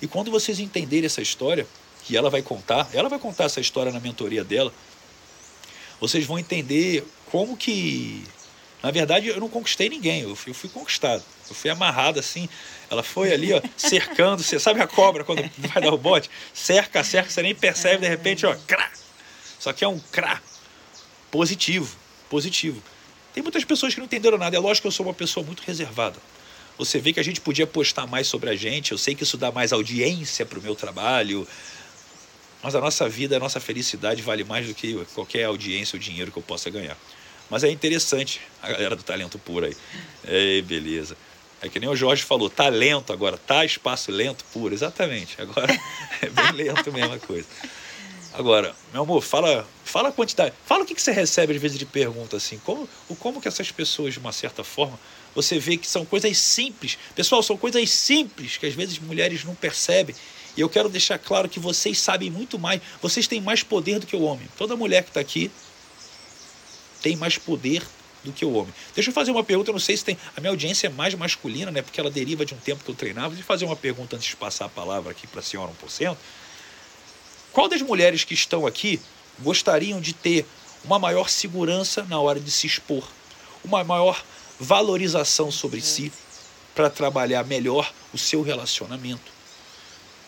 E 0.00 0.06
quando 0.06 0.30
vocês 0.30 0.58
entenderem 0.58 1.04
essa 1.04 1.20
história, 1.20 1.66
que 2.10 2.16
ela 2.16 2.28
vai 2.28 2.42
contar, 2.42 2.88
ela 2.92 3.08
vai 3.08 3.20
contar 3.20 3.44
essa 3.44 3.60
história 3.60 3.92
na 3.92 4.00
mentoria 4.00 4.42
dela. 4.42 4.72
Vocês 6.00 6.26
vão 6.26 6.40
entender 6.40 7.06
como 7.30 7.56
que, 7.56 8.24
na 8.82 8.90
verdade, 8.90 9.28
eu 9.28 9.38
não 9.38 9.48
conquistei 9.48 9.88
ninguém, 9.88 10.22
eu 10.22 10.34
fui, 10.34 10.50
eu 10.50 10.54
fui 10.54 10.68
conquistado. 10.68 11.22
Eu 11.48 11.54
fui 11.54 11.70
amarrado 11.70 12.18
assim. 12.18 12.48
Ela 12.90 13.04
foi 13.04 13.32
ali, 13.32 13.52
ó, 13.52 13.62
cercando. 13.76 14.42
Você 14.42 14.58
sabe 14.58 14.80
a 14.80 14.88
cobra 14.88 15.22
quando 15.22 15.48
vai 15.56 15.80
dar 15.80 15.94
o 15.94 15.98
bote? 15.98 16.28
Cerca, 16.52 17.04
cerca, 17.04 17.30
você 17.30 17.42
nem 17.42 17.54
percebe, 17.54 17.98
de 17.98 18.08
repente, 18.08 18.44
ó, 18.44 18.56
crá. 18.66 18.90
Só 19.60 19.72
que 19.72 19.84
é 19.84 19.88
um 19.88 20.00
crá 20.10 20.42
positivo, 21.30 21.96
positivo. 22.28 22.82
Tem 23.32 23.40
muitas 23.40 23.64
pessoas 23.64 23.94
que 23.94 24.00
não 24.00 24.06
entenderam 24.06 24.36
nada. 24.36 24.56
É 24.56 24.58
lógico 24.58 24.82
que 24.82 24.88
eu 24.88 24.92
sou 24.92 25.06
uma 25.06 25.14
pessoa 25.14 25.46
muito 25.46 25.62
reservada. 25.64 26.18
Você 26.76 26.98
vê 26.98 27.12
que 27.12 27.20
a 27.20 27.22
gente 27.22 27.40
podia 27.40 27.66
postar 27.66 28.06
mais 28.06 28.26
sobre 28.26 28.50
a 28.50 28.56
gente. 28.56 28.90
Eu 28.90 28.98
sei 28.98 29.14
que 29.14 29.22
isso 29.22 29.36
dá 29.36 29.52
mais 29.52 29.72
audiência 29.72 30.44
para 30.44 30.58
o 30.58 30.62
meu 30.62 30.74
trabalho. 30.74 31.46
Mas 32.62 32.74
a 32.74 32.80
nossa 32.80 33.08
vida, 33.08 33.36
a 33.36 33.40
nossa 33.40 33.58
felicidade 33.58 34.20
vale 34.22 34.44
mais 34.44 34.66
do 34.66 34.74
que 34.74 34.94
qualquer 35.14 35.44
audiência 35.44 35.96
ou 35.96 36.00
dinheiro 36.00 36.30
que 36.30 36.38
eu 36.38 36.42
possa 36.42 36.68
ganhar. 36.68 36.96
Mas 37.48 37.64
é 37.64 37.70
interessante 37.70 38.40
a 38.62 38.68
galera 38.68 38.94
do 38.94 39.02
talento 39.02 39.38
puro 39.38 39.66
aí. 39.66 39.76
Ei, 40.26 40.62
beleza. 40.62 41.16
É 41.62 41.68
que 41.68 41.78
nem 41.78 41.88
o 41.88 41.96
Jorge 41.96 42.22
falou, 42.22 42.48
talento 42.48 43.12
agora, 43.12 43.36
tá 43.36 43.64
espaço 43.64 44.10
lento 44.10 44.44
puro, 44.52 44.72
exatamente. 44.72 45.40
Agora 45.40 45.72
é 46.22 46.28
bem 46.28 46.52
lento 46.52 46.90
a 47.12 47.18
coisa. 47.18 47.46
Agora, 48.32 48.74
meu 48.92 49.02
amor, 49.02 49.22
fala, 49.22 49.68
fala 49.84 50.10
a 50.10 50.12
quantidade, 50.12 50.54
fala 50.64 50.84
o 50.84 50.86
que, 50.86 50.94
que 50.94 51.02
você 51.02 51.10
recebe 51.10 51.52
às 51.52 51.60
vezes 51.60 51.76
de 51.76 51.84
pergunta 51.84 52.36
assim, 52.36 52.58
como, 52.58 52.88
o 53.08 53.16
como 53.16 53.40
que 53.40 53.48
essas 53.48 53.72
pessoas 53.72 54.14
de 54.14 54.20
uma 54.20 54.30
certa 54.30 54.62
forma, 54.62 54.98
você 55.34 55.58
vê 55.58 55.76
que 55.76 55.86
são 55.86 56.04
coisas 56.04 56.38
simples. 56.38 56.96
Pessoal, 57.14 57.42
são 57.42 57.56
coisas 57.56 57.90
simples 57.90 58.56
que 58.56 58.66
às 58.66 58.74
vezes 58.74 59.00
mulheres 59.00 59.44
não 59.44 59.54
percebem 59.54 60.14
e 60.60 60.62
eu 60.62 60.68
quero 60.68 60.90
deixar 60.90 61.18
claro 61.18 61.48
que 61.48 61.58
vocês 61.58 61.98
sabem 61.98 62.30
muito 62.30 62.58
mais, 62.58 62.82
vocês 63.00 63.26
têm 63.26 63.40
mais 63.40 63.62
poder 63.62 63.98
do 63.98 64.06
que 64.06 64.14
o 64.14 64.20
homem. 64.20 64.46
Toda 64.58 64.76
mulher 64.76 65.02
que 65.02 65.08
está 65.08 65.18
aqui 65.18 65.50
tem 67.00 67.16
mais 67.16 67.38
poder 67.38 67.82
do 68.22 68.30
que 68.30 68.44
o 68.44 68.52
homem. 68.52 68.74
Deixa 68.94 69.08
eu 69.08 69.14
fazer 69.14 69.30
uma 69.30 69.42
pergunta, 69.42 69.70
eu 69.70 69.72
não 69.72 69.80
sei 69.80 69.96
se 69.96 70.04
tem. 70.04 70.18
A 70.36 70.40
minha 70.42 70.50
audiência 70.50 70.88
é 70.88 70.90
mais 70.90 71.14
masculina, 71.14 71.70
né? 71.70 71.80
Porque 71.80 71.98
ela 71.98 72.10
deriva 72.10 72.44
de 72.44 72.52
um 72.52 72.58
tempo 72.58 72.84
que 72.84 72.90
eu 72.90 72.94
treinava. 72.94 73.28
Deixa 73.28 73.40
eu 73.40 73.46
fazer 73.46 73.64
uma 73.64 73.74
pergunta 73.74 74.16
antes 74.16 74.28
de 74.28 74.36
passar 74.36 74.66
a 74.66 74.68
palavra 74.68 75.12
aqui 75.12 75.26
para 75.26 75.40
a 75.40 75.42
senhora 75.42 75.72
1%. 75.82 76.14
Qual 77.54 77.66
das 77.66 77.80
mulheres 77.80 78.22
que 78.22 78.34
estão 78.34 78.66
aqui 78.66 79.00
gostariam 79.38 79.98
de 79.98 80.12
ter 80.12 80.44
uma 80.84 80.98
maior 80.98 81.30
segurança 81.30 82.02
na 82.02 82.20
hora 82.20 82.38
de 82.38 82.50
se 82.50 82.66
expor, 82.66 83.08
uma 83.64 83.82
maior 83.82 84.22
valorização 84.58 85.50
sobre 85.50 85.80
si 85.80 86.12
para 86.74 86.90
trabalhar 86.90 87.44
melhor 87.44 87.90
o 88.12 88.18
seu 88.18 88.42
relacionamento? 88.42 89.39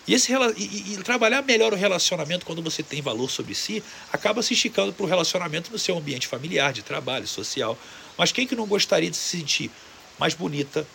E, 0.06 0.14
esse, 0.14 0.32
e, 0.56 0.94
e, 0.94 0.96
trabalhar 1.04 1.42
melhor 1.42 1.72
o 1.72 1.76
relacionamento 1.76 2.44
quando 2.44 2.60
você 2.60 2.82
tem 2.82 3.00
valor 3.00 3.30
sobre 3.30 3.54
si 3.54 3.82
acaba 4.12 4.42
se 4.42 4.52
esticando 4.54 4.92
para 4.92 5.04
o 5.04 5.08
relacionamento 5.08 5.70
no 5.70 5.78
seu 5.78 5.96
ambiente 5.96 6.26
familiar, 6.26 6.72
de 6.72 6.82
trabalho, 6.82 7.26
social. 7.26 7.78
Mas 8.18 8.32
quem 8.32 8.46
que 8.46 8.56
não 8.56 8.66
gostaria 8.66 9.10
de 9.10 9.16
se 9.16 9.38
sentir 9.38 9.70
mais 10.18 10.34
bonita, 10.34 10.86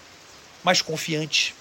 mais 0.63 0.81
confiante, 0.81 1.55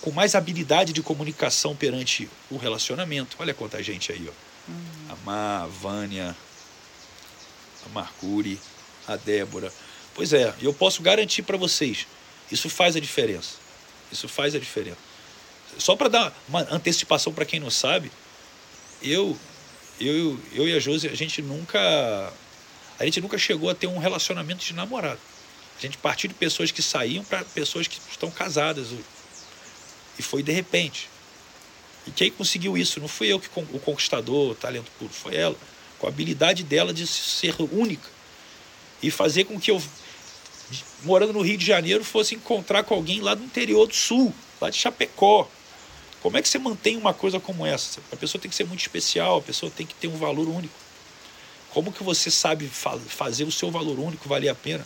com 0.00 0.12
mais 0.12 0.36
habilidade 0.36 0.92
de 0.92 1.02
comunicação 1.02 1.74
perante 1.74 2.28
o 2.48 2.56
relacionamento? 2.56 3.36
Olha 3.40 3.52
quanta 3.52 3.82
gente 3.82 4.12
aí, 4.12 4.28
ó. 4.28 4.70
Uhum. 4.70 4.76
A 5.10 5.16
Má, 5.24 5.62
a 5.64 5.66
Vânia, 5.66 6.36
a 7.84 7.88
Marcuri, 7.88 8.58
a 9.06 9.16
Débora. 9.16 9.72
Pois 10.14 10.32
é, 10.32 10.54
eu 10.62 10.72
posso 10.72 11.02
garantir 11.02 11.42
para 11.42 11.56
vocês, 11.56 12.06
isso 12.50 12.70
faz 12.70 12.94
a 12.96 13.00
diferença. 13.00 13.56
Isso 14.10 14.28
faz 14.28 14.54
a 14.54 14.58
diferença. 14.58 15.05
Só 15.78 15.96
para 15.96 16.08
dar 16.08 16.44
uma 16.48 16.66
antecipação 16.70 17.32
para 17.32 17.44
quem 17.44 17.60
não 17.60 17.70
sabe, 17.70 18.10
eu, 19.02 19.36
eu, 20.00 20.38
eu 20.52 20.68
e 20.68 20.74
a 20.74 20.80
Josi, 20.80 21.08
a 21.08 21.14
gente 21.14 21.42
nunca 21.42 22.32
a 22.98 23.04
gente 23.04 23.20
nunca 23.20 23.36
chegou 23.36 23.68
a 23.68 23.74
ter 23.74 23.86
um 23.86 23.98
relacionamento 23.98 24.64
de 24.64 24.72
namorado. 24.72 25.20
A 25.78 25.80
gente 25.80 25.98
partiu 25.98 26.28
de 26.28 26.34
pessoas 26.34 26.70
que 26.70 26.82
saíam 26.82 27.22
para 27.22 27.44
pessoas 27.44 27.86
que 27.86 28.00
estão 28.10 28.30
casadas. 28.30 28.88
E 30.18 30.22
foi 30.22 30.42
de 30.42 30.52
repente. 30.52 31.10
E 32.06 32.10
quem 32.10 32.30
conseguiu 32.30 32.78
isso 32.78 32.98
não 33.00 33.08
fui 33.08 33.30
eu 33.30 33.38
que 33.38 33.48
o 33.48 33.78
conquistador, 33.80 34.52
o 34.52 34.54
talento 34.54 34.90
puro, 34.98 35.12
foi 35.12 35.36
ela, 35.36 35.56
com 35.98 36.06
a 36.06 36.08
habilidade 36.08 36.62
dela 36.62 36.94
de 36.94 37.06
ser 37.06 37.54
única 37.60 38.08
e 39.02 39.10
fazer 39.10 39.44
com 39.44 39.60
que 39.60 39.70
eu 39.70 39.82
morando 41.02 41.32
no 41.32 41.42
Rio 41.42 41.58
de 41.58 41.66
Janeiro 41.66 42.04
fosse 42.04 42.34
encontrar 42.34 42.82
com 42.84 42.94
alguém 42.94 43.20
lá 43.20 43.34
do 43.34 43.44
interior 43.44 43.86
do 43.86 43.94
sul, 43.94 44.34
lá 44.60 44.70
de 44.70 44.76
Chapecó, 44.76 45.48
como 46.26 46.38
é 46.38 46.42
que 46.42 46.48
você 46.48 46.58
mantém 46.58 46.96
uma 46.96 47.14
coisa 47.14 47.38
como 47.38 47.64
essa? 47.64 48.00
A 48.10 48.16
pessoa 48.16 48.42
tem 48.42 48.50
que 48.50 48.56
ser 48.56 48.66
muito 48.66 48.80
especial, 48.80 49.38
a 49.38 49.42
pessoa 49.42 49.70
tem 49.70 49.86
que 49.86 49.94
ter 49.94 50.08
um 50.08 50.16
valor 50.16 50.48
único. 50.48 50.74
Como 51.70 51.92
que 51.92 52.02
você 52.02 52.32
sabe 52.32 52.66
fa 52.66 52.98
fazer 52.98 53.44
o 53.44 53.52
seu 53.52 53.70
valor 53.70 53.96
único 54.00 54.28
valer 54.28 54.48
a 54.48 54.54
pena? 54.54 54.84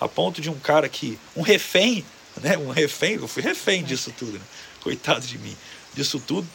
A 0.00 0.08
ponto 0.08 0.40
de 0.40 0.50
um 0.50 0.58
cara 0.58 0.88
que. 0.88 1.16
Um 1.36 1.42
refém, 1.42 2.04
né? 2.40 2.58
Um 2.58 2.70
refém, 2.70 3.14
eu 3.14 3.28
fui 3.28 3.44
refém 3.44 3.84
disso 3.84 4.12
tudo, 4.18 4.32
né? 4.32 4.44
Coitado 4.80 5.24
de 5.24 5.38
mim, 5.38 5.56
disso 5.94 6.18
tudo. 6.18 6.48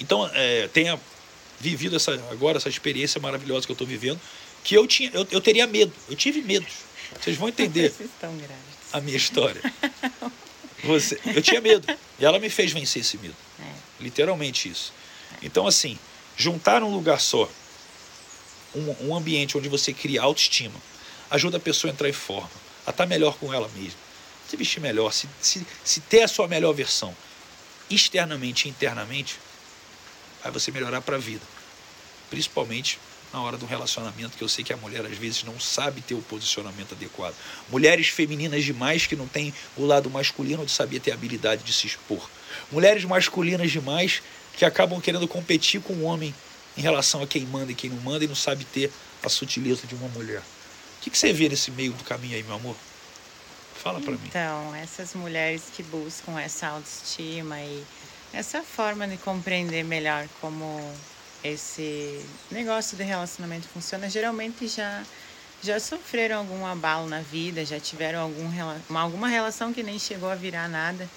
Então, 0.00 0.26
é, 0.32 0.66
tenha 0.68 0.98
vivido 1.60 1.96
essa, 1.96 2.14
agora 2.30 2.56
essa 2.56 2.70
experiência 2.70 3.20
maravilhosa 3.20 3.66
que 3.66 3.72
eu 3.72 3.74
estou 3.74 3.86
vivendo, 3.86 4.18
que 4.64 4.74
eu, 4.74 4.86
tinha, 4.86 5.10
eu, 5.12 5.26
eu 5.30 5.40
teria 5.42 5.66
medo, 5.66 5.92
eu 6.08 6.16
tive 6.16 6.40
medo. 6.40 6.64
Vocês 7.20 7.36
vão 7.36 7.50
entender 7.50 7.92
a 8.90 9.02
minha 9.02 9.18
história. 9.18 9.60
Você, 10.86 11.20
eu 11.26 11.42
tinha 11.42 11.60
medo. 11.60 11.86
E 12.18 12.24
ela 12.24 12.38
me 12.38 12.48
fez 12.48 12.72
vencer 12.72 13.02
esse 13.02 13.18
medo. 13.18 13.34
É. 13.60 13.72
Literalmente 14.00 14.68
isso. 14.68 14.92
Então, 15.42 15.66
assim, 15.66 15.98
juntar 16.36 16.80
num 16.80 16.92
lugar 16.92 17.20
só 17.20 17.48
um, 18.74 19.08
um, 19.08 19.16
ambiente 19.16 19.56
onde 19.56 19.68
você 19.68 19.92
cria 19.92 20.22
autoestima, 20.22 20.74
ajuda 21.30 21.56
a 21.56 21.60
pessoa 21.60 21.90
a 21.90 21.92
entrar 21.92 22.08
em 22.08 22.12
forma, 22.12 22.50
a 22.86 22.90
estar 22.90 23.06
melhor 23.06 23.36
com 23.36 23.52
ela 23.52 23.68
mesma, 23.74 23.98
se 24.48 24.56
vestir 24.56 24.80
melhor, 24.80 25.12
se, 25.12 25.28
se, 25.40 25.66
se 25.84 26.00
ter 26.00 26.22
a 26.22 26.28
sua 26.28 26.48
melhor 26.48 26.72
versão, 26.72 27.14
externamente 27.90 28.66
e 28.66 28.70
internamente, 28.70 29.38
vai 30.42 30.52
você 30.52 30.70
melhorar 30.70 31.00
para 31.00 31.16
a 31.16 31.18
vida. 31.18 31.42
Principalmente 32.30 32.98
na 33.34 33.42
hora 33.42 33.56
do 33.56 33.66
relacionamento, 33.66 34.36
que 34.36 34.44
eu 34.44 34.48
sei 34.48 34.62
que 34.62 34.72
a 34.72 34.76
mulher 34.76 35.04
às 35.04 35.18
vezes 35.18 35.42
não 35.42 35.58
sabe 35.58 36.00
ter 36.00 36.14
o 36.14 36.22
posicionamento 36.22 36.92
adequado. 36.92 37.34
Mulheres 37.68 38.06
femininas 38.06 38.62
demais 38.62 39.08
que 39.08 39.16
não 39.16 39.26
têm 39.26 39.52
o 39.76 39.84
lado 39.84 40.08
masculino 40.08 40.64
de 40.64 40.70
saber 40.70 41.00
ter 41.00 41.10
a 41.10 41.14
habilidade 41.14 41.64
de 41.64 41.72
se 41.72 41.88
expor. 41.88 42.30
Mulheres 42.70 43.04
masculinas 43.04 43.72
demais 43.72 44.22
que 44.56 44.64
acabam 44.64 45.00
querendo 45.00 45.26
competir 45.26 45.80
com 45.80 45.94
o 45.94 46.02
homem 46.04 46.32
em 46.76 46.80
relação 46.80 47.24
a 47.24 47.26
quem 47.26 47.44
manda 47.44 47.72
e 47.72 47.74
quem 47.74 47.90
não 47.90 48.00
manda 48.02 48.24
e 48.24 48.28
não 48.28 48.36
sabe 48.36 48.64
ter 48.66 48.92
a 49.20 49.28
sutileza 49.28 49.84
de 49.84 49.96
uma 49.96 50.08
mulher. 50.10 50.38
O 50.38 51.02
que, 51.02 51.10
que 51.10 51.18
você 51.18 51.32
vê 51.32 51.48
nesse 51.48 51.72
meio 51.72 51.92
do 51.92 52.04
caminho 52.04 52.36
aí, 52.36 52.42
meu 52.44 52.54
amor? 52.54 52.76
Fala 53.74 54.00
para 54.00 54.12
mim. 54.12 54.20
Então, 54.28 54.72
essas 54.76 55.12
mulheres 55.12 55.64
que 55.74 55.82
buscam 55.82 56.38
essa 56.40 56.68
autoestima 56.68 57.60
e 57.60 57.82
essa 58.32 58.62
forma 58.62 59.08
de 59.08 59.16
compreender 59.16 59.82
melhor 59.82 60.28
como 60.40 60.80
esse 61.44 62.24
negócio 62.50 62.96
de 62.96 63.02
relacionamento 63.02 63.68
funciona, 63.68 64.08
geralmente 64.08 64.66
já 64.66 65.02
já 65.62 65.80
sofreram 65.80 66.40
algum 66.40 66.66
abalo 66.66 67.08
na 67.08 67.20
vida, 67.20 67.64
já 67.64 67.80
tiveram 67.80 68.20
algum, 68.20 68.50
alguma 68.94 69.28
relação 69.28 69.72
que 69.72 69.82
nem 69.82 69.98
chegou 69.98 70.30
a 70.30 70.34
virar 70.34 70.68
nada 70.68 71.08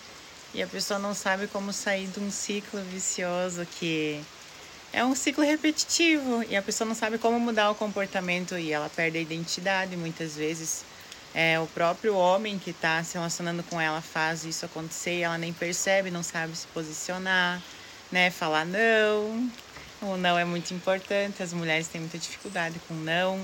e 0.53 0.63
a 0.63 0.67
pessoa 0.67 0.98
não 0.98 1.13
sabe 1.13 1.48
como 1.48 1.74
sair 1.74 2.07
de 2.07 2.19
um 2.19 2.31
ciclo 2.31 2.81
vicioso 2.84 3.67
que 3.77 4.22
é 4.93 5.03
um 5.03 5.13
ciclo 5.13 5.43
repetitivo 5.43 6.43
e 6.50 6.55
a 6.55 6.62
pessoa 6.62 6.88
não 6.88 6.96
sabe 6.96 7.17
como 7.17 7.38
mudar 7.39 7.69
o 7.69 7.75
comportamento 7.75 8.57
e 8.57 8.72
ela 8.72 8.89
perde 8.89 9.17
a 9.17 9.22
identidade 9.22 9.98
muitas 9.98 10.36
vezes. 10.36 10.86
É, 11.36 11.60
o 11.60 11.67
próprio 11.67 12.15
homem 12.15 12.57
que 12.57 12.72
está 12.72 13.03
se 13.03 13.15
relacionando 13.15 13.62
com 13.63 13.79
ela 13.79 14.01
faz 14.01 14.46
isso 14.46 14.65
acontecer 14.65 15.19
e 15.19 15.24
ela 15.24 15.38
nem 15.38 15.51
percebe, 15.51 16.10
não 16.10 16.24
sabe 16.24 16.55
se 16.55 16.65
posicionar, 16.67 17.62
né? 18.12 18.31
Falar 18.31 18.65
não, 18.65 19.51
o 20.01 20.18
não 20.18 20.38
é 20.38 20.46
muito 20.46 20.74
importante, 20.74 21.42
as 21.42 21.54
mulheres 21.54 21.88
têm 21.88 22.01
muita 22.01 22.18
dificuldade 22.18 22.80
com 22.88 22.94
não, 22.94 23.42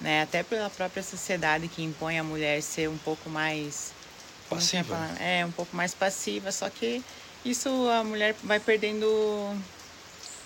né? 0.00 0.22
Até 0.22 0.42
pela 0.42 0.68
própria 0.70 1.02
sociedade 1.02 1.68
que 1.68 1.82
impõe 1.82 2.18
a 2.18 2.24
mulher 2.24 2.62
ser 2.62 2.88
um 2.88 2.98
pouco 2.98 3.30
mais 3.30 3.92
passiva. 4.48 4.96
É, 5.20 5.44
um 5.44 5.52
pouco 5.52 5.74
mais 5.76 5.94
passiva, 5.94 6.50
só 6.52 6.68
que 6.68 7.02
isso 7.44 7.68
a 7.88 8.02
mulher 8.02 8.34
vai 8.42 8.58
perdendo 8.58 9.06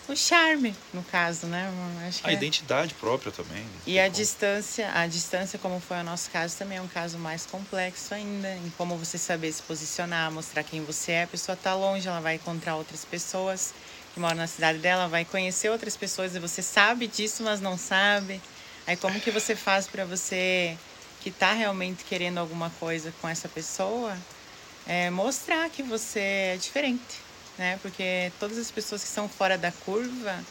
o 0.08 0.16
charme, 0.16 0.74
no 0.92 1.02
caso, 1.02 1.46
né? 1.46 1.70
Acho 2.06 2.26
a 2.26 2.30
é... 2.30 2.34
identidade 2.34 2.94
própria 2.94 3.30
também. 3.30 3.64
E 3.86 3.98
a 3.98 4.04
como... 4.04 4.16
distância, 4.16 4.90
a 4.94 5.06
distância, 5.06 5.58
como 5.58 5.80
foi 5.80 5.98
o 5.98 6.02
nosso 6.02 6.30
caso, 6.30 6.56
também 6.56 6.78
é 6.78 6.80
um 6.80 6.88
caso 6.88 7.18
mais 7.18 7.44
complexo 7.44 8.14
ainda, 8.14 8.50
em 8.56 8.72
como 8.76 8.96
você 8.96 9.18
saber 9.18 9.52
se 9.52 9.62
posicionar, 9.62 10.32
mostrar 10.32 10.62
quem 10.62 10.82
você 10.82 11.12
é. 11.12 11.22
A 11.24 11.26
pessoa 11.26 11.54
está 11.54 11.74
longe, 11.74 12.08
ela 12.08 12.20
vai 12.20 12.36
encontrar 12.36 12.76
outras 12.76 13.04
pessoas 13.04 13.74
que 14.18 14.20
mora 14.20 14.34
na 14.34 14.48
cidade 14.48 14.78
dela 14.78 15.06
vai 15.06 15.24
conhecer 15.24 15.70
outras 15.70 15.96
pessoas 15.96 16.34
e 16.34 16.40
você 16.40 16.60
sabe 16.60 17.06
disso, 17.06 17.44
mas 17.44 17.60
não 17.60 17.78
sabe. 17.78 18.40
Aí 18.84 18.96
como 18.96 19.20
que 19.20 19.30
você 19.30 19.54
faz 19.54 19.86
para 19.86 20.04
você 20.04 20.76
que 21.20 21.28
está 21.28 21.52
realmente 21.52 22.04
querendo 22.04 22.38
alguma 22.38 22.68
coisa 22.80 23.14
com 23.20 23.28
essa 23.28 23.48
pessoa 23.48 24.16
é, 24.88 25.08
mostrar 25.08 25.70
que 25.70 25.84
você 25.84 26.18
é 26.18 26.56
diferente, 26.56 27.20
né? 27.56 27.78
Porque 27.80 28.32
todas 28.40 28.58
as 28.58 28.72
pessoas 28.72 29.04
que 29.04 29.08
são 29.08 29.28
fora 29.28 29.56
da 29.56 29.70
curva 29.70 30.44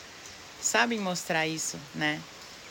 sabem 0.61 0.99
mostrar 0.99 1.45
isso, 1.45 1.77
né? 1.93 2.21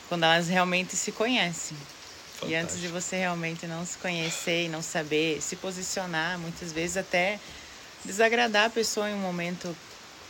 Quando 0.09 0.23
elas 0.23 0.47
realmente 0.47 0.95
se 0.95 1.11
conhecem. 1.11 1.77
Fantástico. 1.77 2.51
E 2.51 2.55
antes 2.55 2.79
de 2.79 2.87
você 2.87 3.17
realmente 3.17 3.67
não 3.67 3.85
se 3.85 3.99
conhecer 3.99 4.65
e 4.65 4.69
não 4.69 4.81
saber 4.81 5.43
se 5.43 5.57
posicionar, 5.57 6.39
muitas 6.39 6.71
vezes 6.71 6.97
até 6.97 7.39
desagradar 8.03 8.65
a 8.65 8.69
pessoa 8.69 9.09
em 9.09 9.13
um 9.13 9.19
momento 9.19 9.75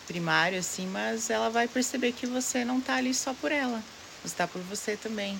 primário, 0.07 0.57
assim, 0.57 0.87
mas 0.87 1.29
ela 1.29 1.49
vai 1.49 1.67
perceber 1.67 2.13
que 2.13 2.25
você 2.25 2.63
não 2.63 2.79
está 2.79 2.95
ali 2.95 3.13
só 3.13 3.33
por 3.33 3.51
ela, 3.51 3.83
você 4.23 4.33
está 4.33 4.47
por 4.47 4.61
você 4.61 4.95
também. 4.95 5.39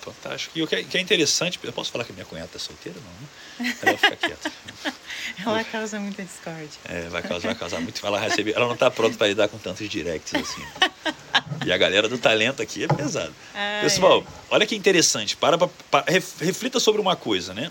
Fantástico. 0.00 0.58
E 0.58 0.62
o 0.62 0.66
que 0.66 0.76
é, 0.76 0.82
que 0.82 0.96
é 0.96 1.00
interessante, 1.00 1.60
eu 1.62 1.72
posso 1.72 1.92
falar 1.92 2.04
que 2.04 2.12
a 2.12 2.14
minha 2.14 2.24
cunhada 2.24 2.46
está 2.46 2.58
solteira, 2.58 2.98
não, 2.98 3.66
né? 3.66 3.76
Ela 3.82 3.98
fica 3.98 4.16
quieta. 4.16 4.52
ela 5.44 5.64
causa 5.64 6.00
muita 6.00 6.24
discórdia. 6.24 6.80
É, 6.86 7.02
vai 7.10 7.22
causar, 7.22 7.48
vai 7.48 7.54
causar 7.54 7.80
muito. 7.80 8.04
Ela, 8.04 8.18
recebe, 8.18 8.52
ela 8.52 8.64
não 8.64 8.72
está 8.72 8.90
pronta 8.90 9.18
para 9.18 9.28
lidar 9.28 9.48
com 9.48 9.58
tantos 9.58 9.86
directs 9.88 10.34
assim. 10.34 10.64
E 11.66 11.70
a 11.70 11.76
galera 11.76 12.08
do 12.08 12.16
talento 12.16 12.62
aqui 12.62 12.84
é 12.84 12.88
pesado. 12.88 13.34
Ai, 13.54 13.82
Pessoal, 13.82 14.24
ai. 14.26 14.34
olha 14.50 14.66
que 14.66 14.74
interessante. 14.74 15.36
Para, 15.36 15.58
para, 15.58 16.04
reflita 16.08 16.80
sobre 16.80 17.00
uma 17.00 17.14
coisa, 17.14 17.52
né? 17.52 17.70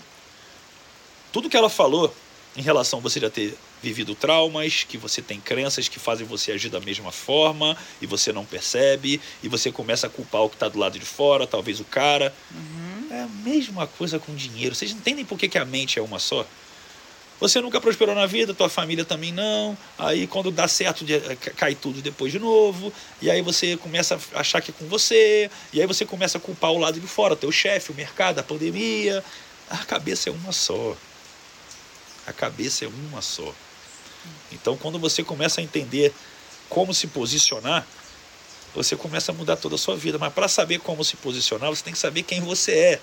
Tudo 1.32 1.50
que 1.50 1.56
ela 1.56 1.68
falou 1.68 2.14
em 2.56 2.62
relação 2.62 3.00
a 3.00 3.02
você 3.02 3.18
já 3.18 3.28
ter 3.28 3.56
vivido 3.82 4.14
traumas, 4.14 4.84
que 4.84 4.98
você 4.98 5.22
tem 5.22 5.40
crenças 5.40 5.88
que 5.88 5.98
fazem 5.98 6.26
você 6.26 6.52
agir 6.52 6.68
da 6.68 6.80
mesma 6.80 7.10
forma 7.10 7.76
e 8.00 8.06
você 8.06 8.32
não 8.32 8.44
percebe, 8.44 9.20
e 9.42 9.48
você 9.48 9.72
começa 9.72 10.06
a 10.06 10.10
culpar 10.10 10.42
o 10.42 10.48
que 10.48 10.56
está 10.56 10.68
do 10.68 10.78
lado 10.78 10.98
de 10.98 11.04
fora, 11.04 11.46
talvez 11.46 11.80
o 11.80 11.84
cara. 11.84 12.34
Uhum. 12.54 13.08
É 13.10 13.22
a 13.22 13.28
mesma 13.28 13.86
coisa 13.86 14.18
com 14.18 14.34
dinheiro. 14.34 14.74
Vocês 14.74 14.90
entendem 14.90 15.24
por 15.24 15.38
que, 15.38 15.48
que 15.48 15.58
a 15.58 15.64
mente 15.64 15.98
é 15.98 16.02
uma 16.02 16.18
só? 16.18 16.46
Você 17.40 17.58
nunca 17.58 17.80
prosperou 17.80 18.14
na 18.14 18.26
vida, 18.26 18.52
tua 18.52 18.68
família 18.68 19.02
também 19.02 19.32
não. 19.32 19.76
Aí 19.98 20.26
quando 20.26 20.50
dá 20.50 20.68
certo, 20.68 21.06
eh, 21.08 21.34
cai 21.56 21.74
tudo 21.74 22.02
depois 22.02 22.30
de 22.30 22.38
novo. 22.38 22.92
E 23.22 23.30
aí 23.30 23.40
você 23.40 23.78
começa 23.78 24.20
a 24.34 24.40
achar 24.40 24.60
que 24.60 24.70
é 24.70 24.74
com 24.78 24.86
você. 24.86 25.50
E 25.72 25.80
aí 25.80 25.86
você 25.86 26.04
começa 26.04 26.36
a 26.36 26.40
culpar 26.40 26.70
o 26.70 26.78
lado 26.78 27.00
de 27.00 27.06
fora, 27.06 27.34
teu 27.34 27.50
chefe, 27.50 27.92
o 27.92 27.94
mercado, 27.94 28.38
a 28.40 28.42
pandemia. 28.42 29.24
A 29.70 29.78
cabeça 29.78 30.28
é 30.28 30.32
uma 30.32 30.52
só. 30.52 30.94
A 32.26 32.32
cabeça 32.32 32.84
é 32.84 32.88
uma 32.88 33.22
só. 33.22 33.54
Então, 34.52 34.76
quando 34.76 34.98
você 34.98 35.22
começa 35.22 35.60
a 35.60 35.64
entender 35.64 36.12
como 36.68 36.92
se 36.94 37.06
posicionar, 37.06 37.86
você 38.74 38.96
começa 38.96 39.32
a 39.32 39.34
mudar 39.34 39.56
toda 39.56 39.74
a 39.74 39.78
sua 39.78 39.96
vida. 39.96 40.18
Mas 40.18 40.32
para 40.32 40.48
saber 40.48 40.80
como 40.80 41.04
se 41.04 41.16
posicionar, 41.16 41.70
você 41.70 41.82
tem 41.82 41.92
que 41.92 41.98
saber 41.98 42.22
quem 42.22 42.40
você 42.40 42.72
é. 42.72 43.00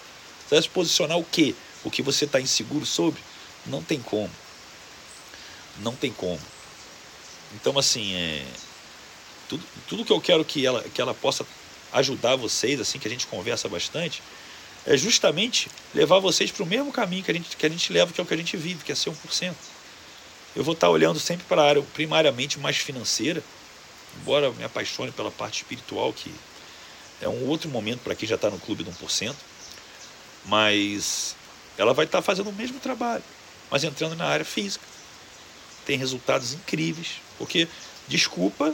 Você 0.47 0.55
vai 0.55 0.62
se 0.62 0.69
posicionar 0.69 1.17
o 1.17 1.24
quê? 1.24 1.53
O 1.83 1.91
que 1.91 2.01
você 2.01 2.25
está 2.25 2.39
inseguro 2.39 2.86
sobre? 2.86 3.21
Não 3.65 3.83
tem 3.83 4.00
como. 4.01 4.31
Não 5.79 5.95
tem 5.95 6.12
como. 6.12 6.39
Então, 7.53 7.77
assim, 7.77 8.13
é, 8.13 8.45
tudo, 9.47 9.63
tudo 9.88 10.05
que 10.05 10.12
eu 10.12 10.21
quero 10.21 10.43
que 10.43 10.65
ela, 10.65 10.83
que 10.83 11.01
ela 11.01 11.13
possa 11.13 11.45
ajudar 11.93 12.36
vocês, 12.36 12.79
assim, 12.79 13.00
que 13.00 13.07
a 13.07 13.12
gente 13.12 13.27
conversa 13.27 13.67
bastante, 13.69 14.21
é 14.86 14.95
justamente 14.95 15.69
levar 15.93 16.19
vocês 16.19 16.51
para 16.51 16.63
o 16.63 16.65
mesmo 16.65 16.91
caminho 16.91 17.24
que 17.24 17.31
a, 17.31 17.33
gente, 17.33 17.55
que 17.55 17.65
a 17.65 17.69
gente 17.69 17.91
leva, 17.91 18.12
que 18.12 18.19
é 18.19 18.24
o 18.24 18.27
que 18.27 18.33
a 18.33 18.38
gente 18.38 18.55
vive, 18.55 18.83
que 18.83 18.91
é 18.91 18.95
ser 18.95 19.09
1%. 19.09 19.53
Eu 20.57 20.63
vou 20.63 20.73
estar 20.73 20.89
olhando 20.89 21.19
sempre 21.19 21.45
para 21.45 21.61
a 21.61 21.69
área 21.69 21.83
primariamente 21.93 22.57
mais 22.57 22.77
financeira, 22.77 23.43
embora 24.19 24.49
me 24.53 24.63
apaixone 24.63 25.11
pela 25.11 25.29
parte 25.29 25.57
espiritual, 25.57 26.11
que 26.11 26.33
é 27.21 27.29
um 27.29 27.47
outro 27.47 27.69
momento 27.69 27.99
para 27.99 28.15
quem 28.15 28.27
já 28.27 28.33
está 28.33 28.49
no 28.49 28.57
clube 28.57 28.83
do 28.83 28.89
1%, 28.91 29.35
mas 30.45 31.35
ela 31.77 31.93
vai 31.93 32.05
estar 32.05 32.23
fazendo 32.23 32.49
o 32.49 32.53
mesmo 32.53 32.79
trabalho, 32.79 33.23
mas 33.69 33.83
entrando 33.83 34.15
na 34.15 34.25
área 34.25 34.43
física. 34.43 34.83
Tem 35.85 35.95
resultados 35.95 36.53
incríveis, 36.53 37.21
porque, 37.37 37.67
desculpa, 38.07 38.73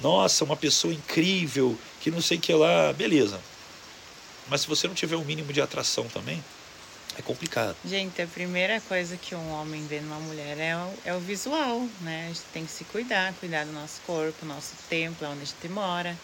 nossa, 0.00 0.44
uma 0.44 0.56
pessoa 0.56 0.94
incrível, 0.94 1.78
que 2.00 2.10
não 2.10 2.22
sei 2.22 2.38
o 2.38 2.40
que 2.40 2.54
lá, 2.54 2.90
beleza. 2.94 3.38
Mas 4.48 4.62
se 4.62 4.66
você 4.66 4.88
não 4.88 4.94
tiver 4.94 5.16
um 5.16 5.24
mínimo 5.26 5.52
de 5.52 5.60
atração 5.60 6.08
também, 6.08 6.42
é 7.18 7.22
complicado. 7.22 7.76
Gente, 7.84 8.22
a 8.22 8.26
primeira 8.26 8.80
coisa 8.82 9.16
que 9.16 9.34
um 9.34 9.52
homem 9.52 9.84
vê 9.86 10.00
numa 10.00 10.20
mulher 10.20 10.56
é 10.58 10.76
o, 10.76 10.94
é 11.04 11.14
o 11.14 11.18
visual, 11.18 11.86
né? 12.00 12.26
A 12.26 12.28
gente 12.28 12.42
tem 12.52 12.64
que 12.64 12.70
se 12.70 12.84
cuidar, 12.84 13.34
cuidar 13.34 13.64
do 13.64 13.72
nosso 13.72 14.00
corpo, 14.06 14.46
nosso 14.46 14.72
templo, 14.88 15.28
onde 15.28 15.42
a 15.42 15.44
gente 15.44 15.68
mora. 15.68 16.16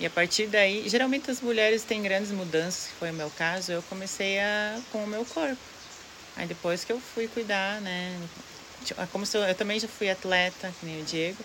E 0.00 0.06
a 0.06 0.10
partir 0.10 0.46
daí, 0.46 0.88
geralmente 0.88 1.30
as 1.30 1.40
mulheres 1.40 1.82
têm 1.84 2.02
grandes 2.02 2.30
mudanças, 2.32 2.88
que 2.88 2.94
foi 2.94 3.10
o 3.10 3.14
meu 3.14 3.30
caso, 3.30 3.70
eu 3.70 3.82
comecei 3.82 4.40
a, 4.40 4.80
com 4.90 5.04
o 5.04 5.06
meu 5.06 5.24
corpo. 5.26 5.60
Aí 6.36 6.46
depois 6.46 6.84
que 6.84 6.92
eu 6.92 6.98
fui 6.98 7.28
cuidar, 7.28 7.80
né? 7.80 8.18
É 8.98 9.06
como 9.06 9.24
eu, 9.32 9.42
eu 9.42 9.54
também 9.54 9.78
já 9.78 9.86
fui 9.86 10.10
atleta, 10.10 10.72
que 10.80 10.86
nem 10.86 11.00
o 11.00 11.04
Diego. 11.04 11.42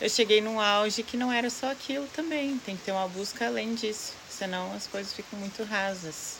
Eu 0.00 0.08
cheguei 0.08 0.40
num 0.40 0.58
auge 0.58 1.02
que 1.02 1.16
não 1.16 1.30
era 1.30 1.50
só 1.50 1.70
aquilo 1.70 2.06
também. 2.14 2.56
Tem 2.58 2.76
que 2.76 2.84
ter 2.84 2.92
uma 2.92 3.06
busca 3.06 3.46
além 3.46 3.74
disso. 3.74 4.14
Senão 4.30 4.72
as 4.72 4.86
coisas 4.86 5.12
ficam 5.12 5.38
muito 5.38 5.62
rasas. 5.64 6.38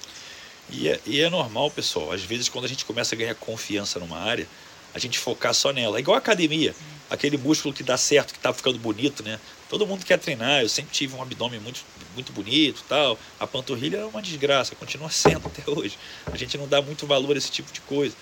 E 0.68 0.88
é, 0.88 1.00
e 1.06 1.20
é 1.20 1.30
normal, 1.30 1.70
pessoal. 1.70 2.12
Às 2.12 2.22
vezes, 2.22 2.48
quando 2.48 2.64
a 2.64 2.68
gente 2.68 2.84
começa 2.84 3.14
a 3.14 3.18
ganhar 3.18 3.34
confiança 3.34 3.98
numa 3.98 4.18
área, 4.18 4.46
a 4.94 4.98
gente 4.98 5.18
focar 5.18 5.54
só 5.54 5.72
nela. 5.72 5.98
É 5.98 6.00
igual 6.00 6.14
a 6.14 6.18
academia. 6.18 6.74
Aquele 7.08 7.36
músculo 7.36 7.74
que 7.74 7.82
dá 7.82 7.96
certo, 7.96 8.32
que 8.32 8.38
tá 8.38 8.52
ficando 8.52 8.78
bonito, 8.78 9.22
né? 9.22 9.40
Todo 9.68 9.86
mundo 9.86 10.04
quer 10.04 10.18
treinar. 10.18 10.62
Eu 10.62 10.68
sempre 10.68 10.92
tive 10.92 11.14
um 11.14 11.22
abdômen 11.22 11.60
muito, 11.60 11.84
muito 12.14 12.32
bonito 12.32 12.84
tal. 12.88 13.18
A 13.38 13.46
panturrilha 13.46 13.98
é 13.98 14.04
uma 14.04 14.22
desgraça, 14.22 14.74
continua 14.74 15.10
sendo 15.10 15.46
até 15.46 15.68
hoje. 15.68 15.98
A 16.26 16.36
gente 16.36 16.56
não 16.56 16.68
dá 16.68 16.80
muito 16.80 17.06
valor 17.06 17.34
a 17.34 17.38
esse 17.38 17.50
tipo 17.50 17.72
de 17.72 17.80
coisa. 17.80 18.14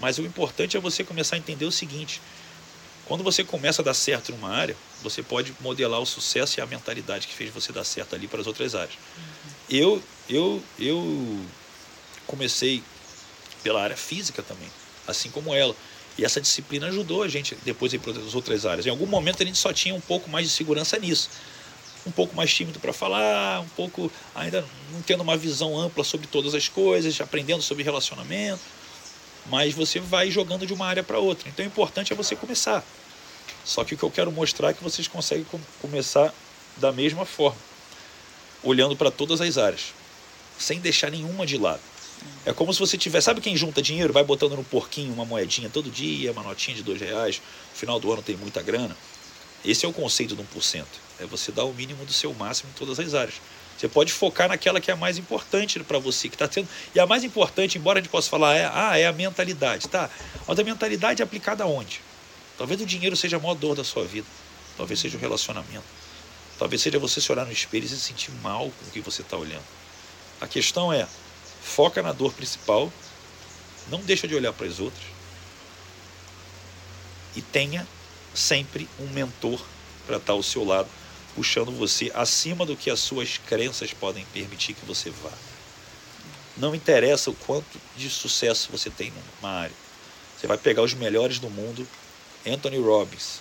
Mas 0.00 0.18
o 0.18 0.22
importante 0.22 0.76
é 0.76 0.80
você 0.80 1.02
começar 1.02 1.36
a 1.36 1.38
entender 1.38 1.64
o 1.64 1.72
seguinte: 1.72 2.20
quando 3.06 3.24
você 3.24 3.42
começa 3.42 3.80
a 3.82 3.84
dar 3.84 3.94
certo 3.94 4.32
numa 4.32 4.50
área, 4.50 4.76
você 5.02 5.22
pode 5.22 5.54
modelar 5.60 6.00
o 6.00 6.06
sucesso 6.06 6.58
e 6.58 6.60
a 6.60 6.66
mentalidade 6.66 7.26
que 7.26 7.34
fez 7.34 7.50
você 7.50 7.72
dar 7.72 7.84
certo 7.84 8.14
ali 8.14 8.26
para 8.26 8.40
as 8.40 8.46
outras 8.46 8.74
áreas. 8.74 8.94
Uhum. 9.16 9.52
Eu, 9.70 10.02
eu, 10.28 10.62
eu 10.78 11.40
comecei 12.26 12.82
pela 13.62 13.82
área 13.82 13.96
física 13.96 14.42
também, 14.42 14.68
assim 15.06 15.30
como 15.30 15.54
ela. 15.54 15.74
E 16.18 16.24
essa 16.24 16.40
disciplina 16.40 16.86
ajudou 16.86 17.22
a 17.22 17.28
gente 17.28 17.56
depois 17.64 17.94
para 17.96 18.12
as 18.12 18.34
outras 18.34 18.64
áreas. 18.64 18.86
Em 18.86 18.90
algum 18.90 19.06
momento 19.06 19.42
a 19.42 19.46
gente 19.46 19.58
só 19.58 19.72
tinha 19.72 19.94
um 19.94 20.00
pouco 20.00 20.30
mais 20.30 20.46
de 20.46 20.52
segurança 20.52 20.98
nisso. 20.98 21.28
Um 22.06 22.10
pouco 22.10 22.36
mais 22.36 22.54
tímido 22.54 22.78
para 22.78 22.92
falar, 22.92 23.60
um 23.60 23.68
pouco 23.70 24.10
ainda 24.34 24.64
não 24.92 25.02
tendo 25.02 25.22
uma 25.22 25.36
visão 25.36 25.78
ampla 25.78 26.04
sobre 26.04 26.26
todas 26.26 26.54
as 26.54 26.68
coisas, 26.68 27.20
aprendendo 27.20 27.62
sobre 27.62 27.82
relacionamento. 27.82 28.62
Mas 29.46 29.74
você 29.74 30.00
vai 30.00 30.30
jogando 30.30 30.66
de 30.66 30.72
uma 30.72 30.86
área 30.86 31.02
para 31.02 31.18
outra. 31.18 31.48
Então 31.48 31.64
o 31.64 31.68
importante 31.68 32.12
é 32.12 32.16
você 32.16 32.34
começar. 32.34 32.84
Só 33.64 33.84
que 33.84 33.94
o 33.94 33.98
que 33.98 34.04
eu 34.04 34.10
quero 34.10 34.30
mostrar 34.30 34.70
é 34.70 34.72
que 34.72 34.82
vocês 34.82 35.08
conseguem 35.08 35.44
começar 35.82 36.32
da 36.76 36.92
mesma 36.92 37.24
forma, 37.24 37.58
olhando 38.62 38.96
para 38.96 39.10
todas 39.10 39.40
as 39.40 39.58
áreas, 39.58 39.92
sem 40.58 40.78
deixar 40.78 41.10
nenhuma 41.10 41.44
de 41.44 41.58
lado. 41.58 41.80
É 42.44 42.52
como 42.52 42.72
se 42.72 42.78
você 42.78 42.96
tivesse. 42.96 43.24
Sabe 43.24 43.40
quem 43.40 43.56
junta 43.56 43.82
dinheiro? 43.82 44.12
Vai 44.12 44.22
botando 44.22 44.56
no 44.56 44.64
porquinho 44.64 45.12
uma 45.12 45.24
moedinha 45.24 45.68
todo 45.68 45.90
dia, 45.90 46.32
uma 46.32 46.42
notinha 46.42 46.76
de 46.76 46.82
dois 46.82 47.00
reais. 47.00 47.42
No 47.72 47.78
final 47.78 47.98
do 47.98 48.12
ano 48.12 48.22
tem 48.22 48.36
muita 48.36 48.62
grana. 48.62 48.96
Esse 49.64 49.84
é 49.84 49.88
o 49.88 49.92
conceito 49.92 50.34
do 50.36 50.44
1%. 50.44 50.84
É 51.18 51.26
você 51.26 51.50
dar 51.50 51.64
o 51.64 51.74
mínimo 51.74 52.04
do 52.04 52.12
seu 52.12 52.32
máximo 52.34 52.70
em 52.70 52.78
todas 52.78 53.00
as 53.00 53.14
áreas. 53.14 53.34
Você 53.76 53.88
pode 53.88 54.12
focar 54.12 54.48
naquela 54.48 54.80
que 54.80 54.90
é 54.90 54.94
a 54.94 54.96
mais 54.96 55.18
importante 55.18 55.78
para 55.80 55.98
você, 55.98 56.28
que 56.28 56.34
está 56.34 56.48
tendo. 56.48 56.68
E 56.94 57.00
a 57.00 57.06
mais 57.06 57.24
importante, 57.24 57.76
embora 57.76 57.98
a 57.98 58.02
gente 58.02 58.10
possa 58.10 58.30
falar, 58.30 58.54
é, 58.54 58.70
ah, 58.72 58.98
é 58.98 59.06
a 59.06 59.12
mentalidade, 59.12 59.88
tá? 59.88 60.08
Mas 60.46 60.58
a 60.58 60.64
mentalidade 60.64 61.20
é 61.20 61.24
aplicada 61.24 61.64
aonde? 61.64 62.00
Talvez 62.56 62.80
o 62.80 62.86
dinheiro 62.86 63.14
seja 63.16 63.36
a 63.36 63.40
maior 63.40 63.54
dor 63.54 63.74
da 63.74 63.84
sua 63.84 64.04
vida. 64.04 64.26
Talvez 64.78 65.00
seja 65.00 65.18
o 65.18 65.20
relacionamento. 65.20 65.84
Talvez 66.58 66.80
seja 66.80 66.98
você 66.98 67.20
se 67.20 67.30
olhar 67.30 67.44
no 67.44 67.52
espelho 67.52 67.84
e 67.84 67.88
se 67.88 67.98
sentir 67.98 68.30
mal 68.42 68.70
com 68.70 68.86
o 68.86 68.90
que 68.90 69.00
você 69.00 69.20
está 69.20 69.36
olhando. 69.36 69.64
A 70.40 70.46
questão 70.46 70.90
é, 70.90 71.06
Foca 71.66 72.00
na 72.00 72.12
dor 72.12 72.32
principal, 72.32 72.90
não 73.90 74.00
deixa 74.00 74.26
de 74.26 74.34
olhar 74.34 74.52
para 74.52 74.66
as 74.66 74.78
outras 74.78 75.04
e 77.34 77.42
tenha 77.42 77.86
sempre 78.32 78.88
um 78.98 79.08
mentor 79.08 79.60
para 80.06 80.16
estar 80.16 80.32
ao 80.32 80.42
seu 80.42 80.64
lado, 80.64 80.88
puxando 81.34 81.72
você 81.72 82.10
acima 82.14 82.64
do 82.64 82.76
que 82.76 82.88
as 82.88 83.00
suas 83.00 83.36
crenças 83.36 83.92
podem 83.92 84.24
permitir 84.26 84.74
que 84.74 84.86
você 84.86 85.10
vá. 85.10 85.32
Não 86.56 86.74
interessa 86.74 87.30
o 87.30 87.34
quanto 87.34 87.78
de 87.96 88.08
sucesso 88.08 88.70
você 88.70 88.88
tem 88.88 89.12
numa 89.42 89.52
área. 89.52 89.74
Você 90.38 90.46
vai 90.46 90.56
pegar 90.56 90.82
os 90.82 90.94
melhores 90.94 91.38
do 91.38 91.50
mundo, 91.50 91.86
Anthony 92.46 92.78
Robbins, 92.78 93.40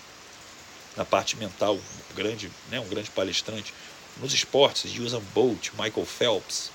na 0.97 1.05
parte 1.05 1.37
mental, 1.37 1.75
um 1.75 2.15
grande, 2.15 2.51
né, 2.69 2.79
um 2.79 2.89
grande 2.89 3.11
palestrante. 3.11 3.73
Nos 4.17 4.33
esportes, 4.33 4.97
Usain 4.97 5.21
Bolt, 5.33 5.71
Michael 5.73 6.05
Phelps, 6.05 6.71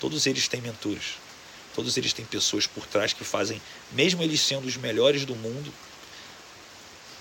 Todos 0.00 0.26
eles 0.26 0.48
têm 0.48 0.60
mentores. 0.60 1.18
Todos 1.74 1.96
eles 1.96 2.12
têm 2.12 2.24
pessoas 2.24 2.66
por 2.66 2.86
trás 2.86 3.12
que 3.12 3.22
fazem, 3.22 3.62
mesmo 3.92 4.22
eles 4.22 4.40
sendo 4.40 4.66
os 4.66 4.76
melhores 4.76 5.24
do 5.24 5.36
mundo, 5.36 5.72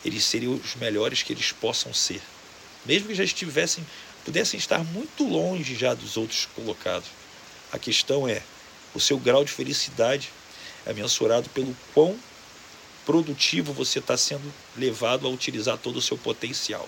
eles 0.03 0.23
seriam 0.23 0.53
os 0.53 0.75
melhores 0.75 1.21
que 1.21 1.33
eles 1.33 1.51
possam 1.51 1.93
ser. 1.93 2.21
Mesmo 2.85 3.09
que 3.09 3.15
já 3.15 3.23
estivessem, 3.23 3.85
pudessem 4.25 4.57
estar 4.57 4.83
muito 4.83 5.27
longe 5.27 5.75
já 5.75 5.93
dos 5.93 6.17
outros 6.17 6.47
colocados. 6.55 7.09
A 7.71 7.77
questão 7.77 8.27
é, 8.27 8.41
o 8.93 8.99
seu 8.99 9.19
grau 9.19 9.43
de 9.43 9.51
felicidade 9.51 10.31
é 10.85 10.93
mensurado 10.93 11.49
pelo 11.49 11.75
quão 11.93 12.17
produtivo 13.05 13.73
você 13.73 13.99
está 13.99 14.15
sendo 14.17 14.53
levado 14.77 15.27
a 15.27 15.29
utilizar 15.29 15.77
todo 15.77 15.97
o 15.97 16.01
seu 16.01 16.17
potencial. 16.17 16.87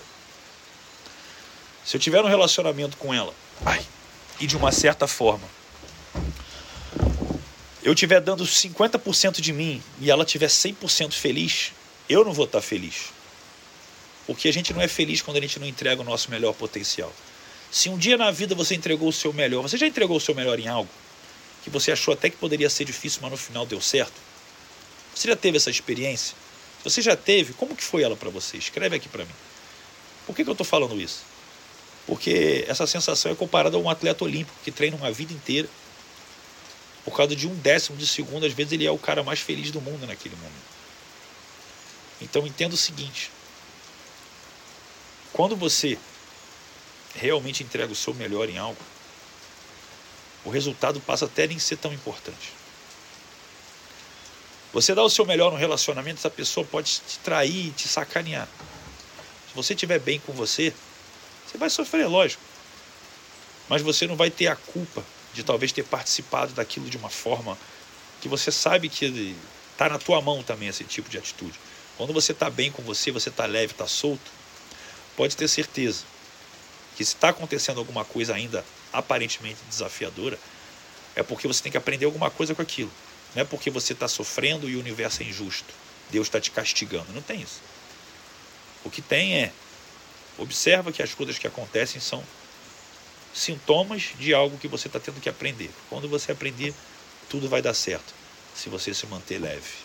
Se 1.84 1.96
eu 1.96 2.00
tiver 2.00 2.22
um 2.22 2.28
relacionamento 2.28 2.96
com 2.96 3.12
ela, 3.12 3.34
ai, 3.64 3.84
e 4.40 4.46
de 4.46 4.56
uma 4.56 4.72
certa 4.72 5.06
forma, 5.06 5.46
eu 7.82 7.92
estiver 7.92 8.20
dando 8.20 8.44
50% 8.44 9.40
de 9.40 9.52
mim 9.52 9.82
e 10.00 10.10
ela 10.10 10.24
estiver 10.24 10.48
100% 10.48 11.12
feliz, 11.12 11.72
eu 12.08 12.24
não 12.24 12.32
vou 12.32 12.44
estar 12.44 12.60
feliz. 12.60 13.10
Porque 14.26 14.48
a 14.48 14.52
gente 14.52 14.72
não 14.72 14.80
é 14.80 14.88
feliz 14.88 15.20
quando 15.20 15.36
a 15.38 15.40
gente 15.40 15.58
não 15.58 15.66
entrega 15.66 16.00
o 16.00 16.04
nosso 16.04 16.30
melhor 16.30 16.52
potencial. 16.54 17.12
Se 17.70 17.88
um 17.88 17.98
dia 17.98 18.16
na 18.16 18.30
vida 18.30 18.54
você 18.54 18.74
entregou 18.74 19.08
o 19.08 19.12
seu 19.12 19.32
melhor, 19.32 19.62
você 19.62 19.76
já 19.76 19.86
entregou 19.86 20.16
o 20.16 20.20
seu 20.20 20.34
melhor 20.34 20.58
em 20.58 20.68
algo 20.68 20.90
que 21.62 21.70
você 21.70 21.92
achou 21.92 22.12
até 22.12 22.28
que 22.28 22.36
poderia 22.36 22.68
ser 22.68 22.84
difícil, 22.84 23.20
mas 23.22 23.30
no 23.30 23.36
final 23.36 23.64
deu 23.64 23.80
certo? 23.80 24.14
Você 25.14 25.28
já 25.28 25.36
teve 25.36 25.56
essa 25.56 25.70
experiência? 25.70 26.36
Você 26.82 27.00
já 27.00 27.16
teve, 27.16 27.52
como 27.52 27.76
que 27.76 27.84
foi 27.84 28.02
ela 28.02 28.16
para 28.16 28.30
você? 28.30 28.56
Escreve 28.56 28.96
aqui 28.96 29.08
para 29.08 29.24
mim. 29.24 29.34
Por 30.26 30.34
que, 30.34 30.42
que 30.42 30.50
eu 30.50 30.52
estou 30.52 30.66
falando 30.66 31.00
isso? 31.00 31.22
Porque 32.06 32.64
essa 32.66 32.86
sensação 32.86 33.30
é 33.30 33.34
comparada 33.34 33.76
a 33.76 33.80
um 33.80 33.88
atleta 33.88 34.24
olímpico 34.24 34.56
que 34.64 34.72
treina 34.72 34.96
uma 34.96 35.12
vida 35.12 35.32
inteira 35.32 35.68
por 37.04 37.16
causa 37.16 37.34
de 37.34 37.48
um 37.48 37.54
décimo 37.56 37.96
de 37.96 38.06
segundo, 38.06 38.46
às 38.46 38.52
vezes 38.52 38.72
ele 38.72 38.86
é 38.86 38.90
o 38.90 38.98
cara 38.98 39.22
mais 39.22 39.40
feliz 39.40 39.70
do 39.70 39.80
mundo 39.80 40.06
naquele 40.06 40.36
momento. 40.36 40.72
Então 42.20 42.46
entenda 42.46 42.74
o 42.74 42.78
seguinte: 42.78 43.30
quando 45.32 45.56
você 45.56 45.98
realmente 47.14 47.62
entrega 47.62 47.92
o 47.92 47.96
seu 47.96 48.14
melhor 48.14 48.48
em 48.48 48.58
algo, 48.58 48.80
o 50.44 50.50
resultado 50.50 51.00
passa 51.00 51.24
até 51.24 51.46
nem 51.46 51.58
ser 51.58 51.76
tão 51.76 51.92
importante. 51.92 52.52
Você 54.72 54.94
dá 54.94 55.02
o 55.02 55.10
seu 55.10 55.26
melhor 55.26 55.50
no 55.50 55.58
relacionamento, 55.58 56.18
essa 56.18 56.30
pessoa 56.30 56.66
pode 56.66 57.00
te 57.06 57.18
trair, 57.18 57.72
te 57.72 57.86
sacanear. 57.86 58.48
Se 59.48 59.54
você 59.54 59.74
estiver 59.74 59.98
bem 59.98 60.18
com 60.20 60.32
você, 60.32 60.72
você 61.46 61.58
vai 61.58 61.68
sofrer, 61.68 62.06
lógico. 62.06 62.42
Mas 63.68 63.82
você 63.82 64.06
não 64.06 64.16
vai 64.16 64.30
ter 64.30 64.46
a 64.46 64.56
culpa 64.56 65.04
de 65.32 65.42
talvez 65.42 65.72
ter 65.72 65.84
participado 65.84 66.52
daquilo 66.52 66.88
de 66.88 66.96
uma 66.96 67.08
forma 67.10 67.56
que 68.20 68.28
você 68.28 68.52
sabe 68.52 68.88
que 68.88 69.34
está 69.72 69.88
na 69.88 69.98
tua 69.98 70.20
mão 70.20 70.42
também 70.42 70.68
esse 70.68 70.84
tipo 70.84 71.08
de 71.08 71.18
atitude. 71.18 71.58
Quando 71.96 72.12
você 72.12 72.32
está 72.32 72.48
bem 72.48 72.70
com 72.70 72.82
você, 72.82 73.10
você 73.10 73.28
está 73.28 73.46
leve, 73.46 73.72
está 73.72 73.86
solto, 73.86 74.30
pode 75.16 75.36
ter 75.36 75.48
certeza 75.48 76.04
que 76.96 77.04
se 77.04 77.14
está 77.14 77.30
acontecendo 77.30 77.78
alguma 77.78 78.04
coisa 78.04 78.34
ainda 78.34 78.64
aparentemente 78.92 79.58
desafiadora, 79.68 80.38
é 81.14 81.22
porque 81.22 81.48
você 81.48 81.62
tem 81.62 81.72
que 81.72 81.78
aprender 81.78 82.04
alguma 82.04 82.30
coisa 82.30 82.54
com 82.54 82.62
aquilo. 82.62 82.90
Não 83.34 83.42
é 83.42 83.44
porque 83.44 83.70
você 83.70 83.92
está 83.92 84.06
sofrendo 84.06 84.68
e 84.68 84.76
o 84.76 84.80
universo 84.80 85.22
é 85.22 85.26
injusto. 85.26 85.72
Deus 86.10 86.26
está 86.26 86.40
te 86.40 86.50
castigando. 86.50 87.06
Não 87.12 87.22
tem 87.22 87.40
isso. 87.40 87.60
O 88.84 88.90
que 88.90 89.00
tem 89.00 89.42
é 89.42 89.52
observa 90.38 90.92
que 90.92 91.02
as 91.02 91.14
coisas 91.14 91.38
que 91.38 91.46
acontecem 91.46 92.00
são 92.00 92.22
sintomas 93.32 94.10
de 94.18 94.34
algo 94.34 94.58
que 94.58 94.68
você 94.68 94.88
está 94.88 95.00
tendo 95.00 95.20
que 95.20 95.28
aprender. 95.28 95.70
Quando 95.88 96.08
você 96.08 96.32
aprender, 96.32 96.74
tudo 97.28 97.48
vai 97.48 97.62
dar 97.62 97.74
certo. 97.74 98.14
Se 98.54 98.68
você 98.68 98.92
se 98.92 99.06
manter 99.06 99.38
leve. 99.38 99.82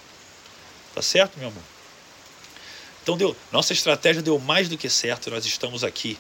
Tá 0.94 1.02
certo, 1.02 1.38
meu 1.38 1.48
amor? 1.50 1.64
Então 3.02 3.18
deu, 3.18 3.36
nossa 3.52 3.72
estratégia 3.72 4.22
deu 4.22 4.38
mais 4.40 4.68
do 4.68 4.78
que 4.78 4.90
certo. 4.90 5.30
Nós 5.30 5.46
estamos 5.46 5.84
aqui 5.84 6.18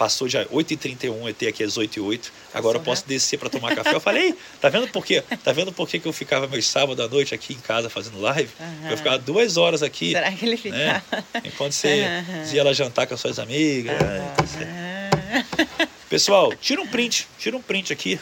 Passou 0.00 0.26
já 0.26 0.46
8h31, 0.46 1.28
eu 1.28 1.34
tenho 1.34 1.50
aqui 1.50 1.62
às 1.62 1.76
8h08. 1.76 2.30
Agora 2.54 2.78
eu 2.78 2.82
posso 2.82 3.06
descer 3.06 3.38
para 3.38 3.50
tomar 3.50 3.76
café. 3.76 3.94
Eu 3.94 4.00
falei, 4.00 4.34
tá 4.58 4.70
vendo 4.70 4.88
por 4.88 5.04
quê? 5.04 5.22
Tá 5.44 5.52
vendo 5.52 5.70
por 5.72 5.86
quê 5.86 5.98
que 5.98 6.08
eu 6.08 6.12
ficava 6.14 6.46
meus 6.46 6.66
sábados 6.66 7.04
à 7.04 7.06
noite 7.06 7.34
aqui 7.34 7.52
em 7.52 7.58
casa 7.58 7.90
fazendo 7.90 8.18
live? 8.18 8.50
Uhum. 8.58 8.90
Eu 8.90 8.96
ficava 8.96 9.18
duas 9.18 9.58
horas 9.58 9.82
aqui. 9.82 10.12
Será 10.12 10.32
que 10.32 10.46
ele 10.46 10.52
né? 10.70 11.02
ficava? 11.02 11.24
Né? 11.34 11.42
Enquanto 11.44 11.72
você 11.72 12.02
uhum. 12.02 12.54
ia 12.54 12.64
lá 12.64 12.72
jantar 12.72 13.06
com 13.06 13.12
as 13.12 13.20
suas 13.20 13.38
amigas. 13.38 13.94
Uhum. 14.00 15.66
Pessoal, 16.10 16.52
tira 16.56 16.82
um 16.82 16.88
print, 16.88 17.28
tira 17.38 17.56
um 17.56 17.62
print 17.62 17.92
aqui 17.92 18.18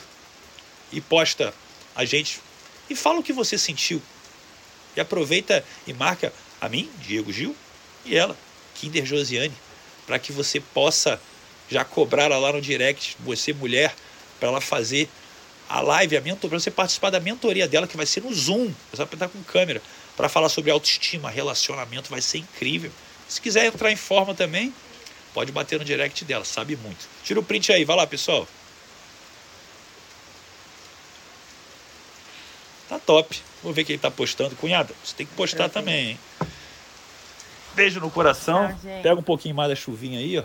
e 0.93 1.01
posta 1.01 1.55
a 1.97 2.05
gente 2.05 2.39
e 2.91 2.95
fala 2.95 3.19
o 3.19 3.23
que 3.23 3.33
você 3.33 3.57
sentiu. 3.57 4.03
E 4.95 5.01
aproveita 5.01 5.65
e 5.87 5.95
marca 5.95 6.31
a 6.61 6.69
mim, 6.69 6.91
Diego 6.99 7.33
Gil, 7.33 7.57
e 8.05 8.15
ela, 8.15 8.37
Kinder 8.75 9.07
Josiane, 9.07 9.55
para 10.07 10.19
que 10.19 10.33
você 10.33 10.61
possa 10.61 11.19
já 11.71 11.83
cobraram 11.83 12.39
lá 12.39 12.53
no 12.53 12.61
direct, 12.61 13.17
você 13.21 13.55
mulher, 13.55 13.95
para 14.39 14.51
ela 14.51 14.61
fazer 14.61 15.09
a 15.67 15.81
live, 15.81 16.15
a 16.15 16.21
mentoria, 16.21 16.51
para 16.51 16.61
você 16.61 16.71
participar 16.71 17.09
da 17.09 17.21
mentoria 17.21 17.67
dela, 17.67 17.89
que 17.89 17.97
vai 17.97 18.05
ser 18.05 18.23
no 18.23 18.35
Zoom, 18.35 18.71
você 18.91 19.03
vai 19.03 19.15
estar 19.15 19.29
com 19.29 19.43
câmera, 19.45 19.81
para 20.15 20.29
falar 20.29 20.51
sobre 20.51 20.71
autoestima, 20.71 21.31
relacionamento, 21.31 22.11
vai 22.11 22.21
ser 22.21 22.37
incrível. 22.37 22.93
Se 23.27 23.41
quiser 23.41 23.65
entrar 23.65 23.91
em 23.91 23.97
forma 23.97 24.35
também, 24.35 24.75
pode 25.39 25.53
bater 25.53 25.79
no 25.79 25.85
direct 25.85 26.25
dela, 26.25 26.45
sabe 26.45 26.75
muito. 26.75 27.09
Tira 27.23 27.39
o 27.39 27.45
print 27.45 27.71
aí, 27.71 27.85
vai 27.85 27.95
lá, 27.95 28.05
pessoal. 28.09 28.45
Tá 32.89 32.99
top. 32.99 33.41
Vou 33.63 33.73
ver 33.73 33.85
quem 33.85 33.97
tá 33.97 34.11
postando. 34.11 34.57
Cunhada, 34.57 34.93
você 35.05 35.15
tem 35.15 35.27
que 35.27 35.35
postar 35.35 35.69
também, 35.69 36.11
hein? 36.11 36.19
Beijo 37.75 38.01
no 38.01 38.11
coração. 38.11 38.77
Pega 39.01 39.15
um 39.15 39.23
pouquinho 39.23 39.55
mais 39.55 39.69
da 39.69 39.77
chuvinha 39.77 40.19
aí, 40.19 40.39
ó 40.39 40.45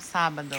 sábado. 0.00 0.56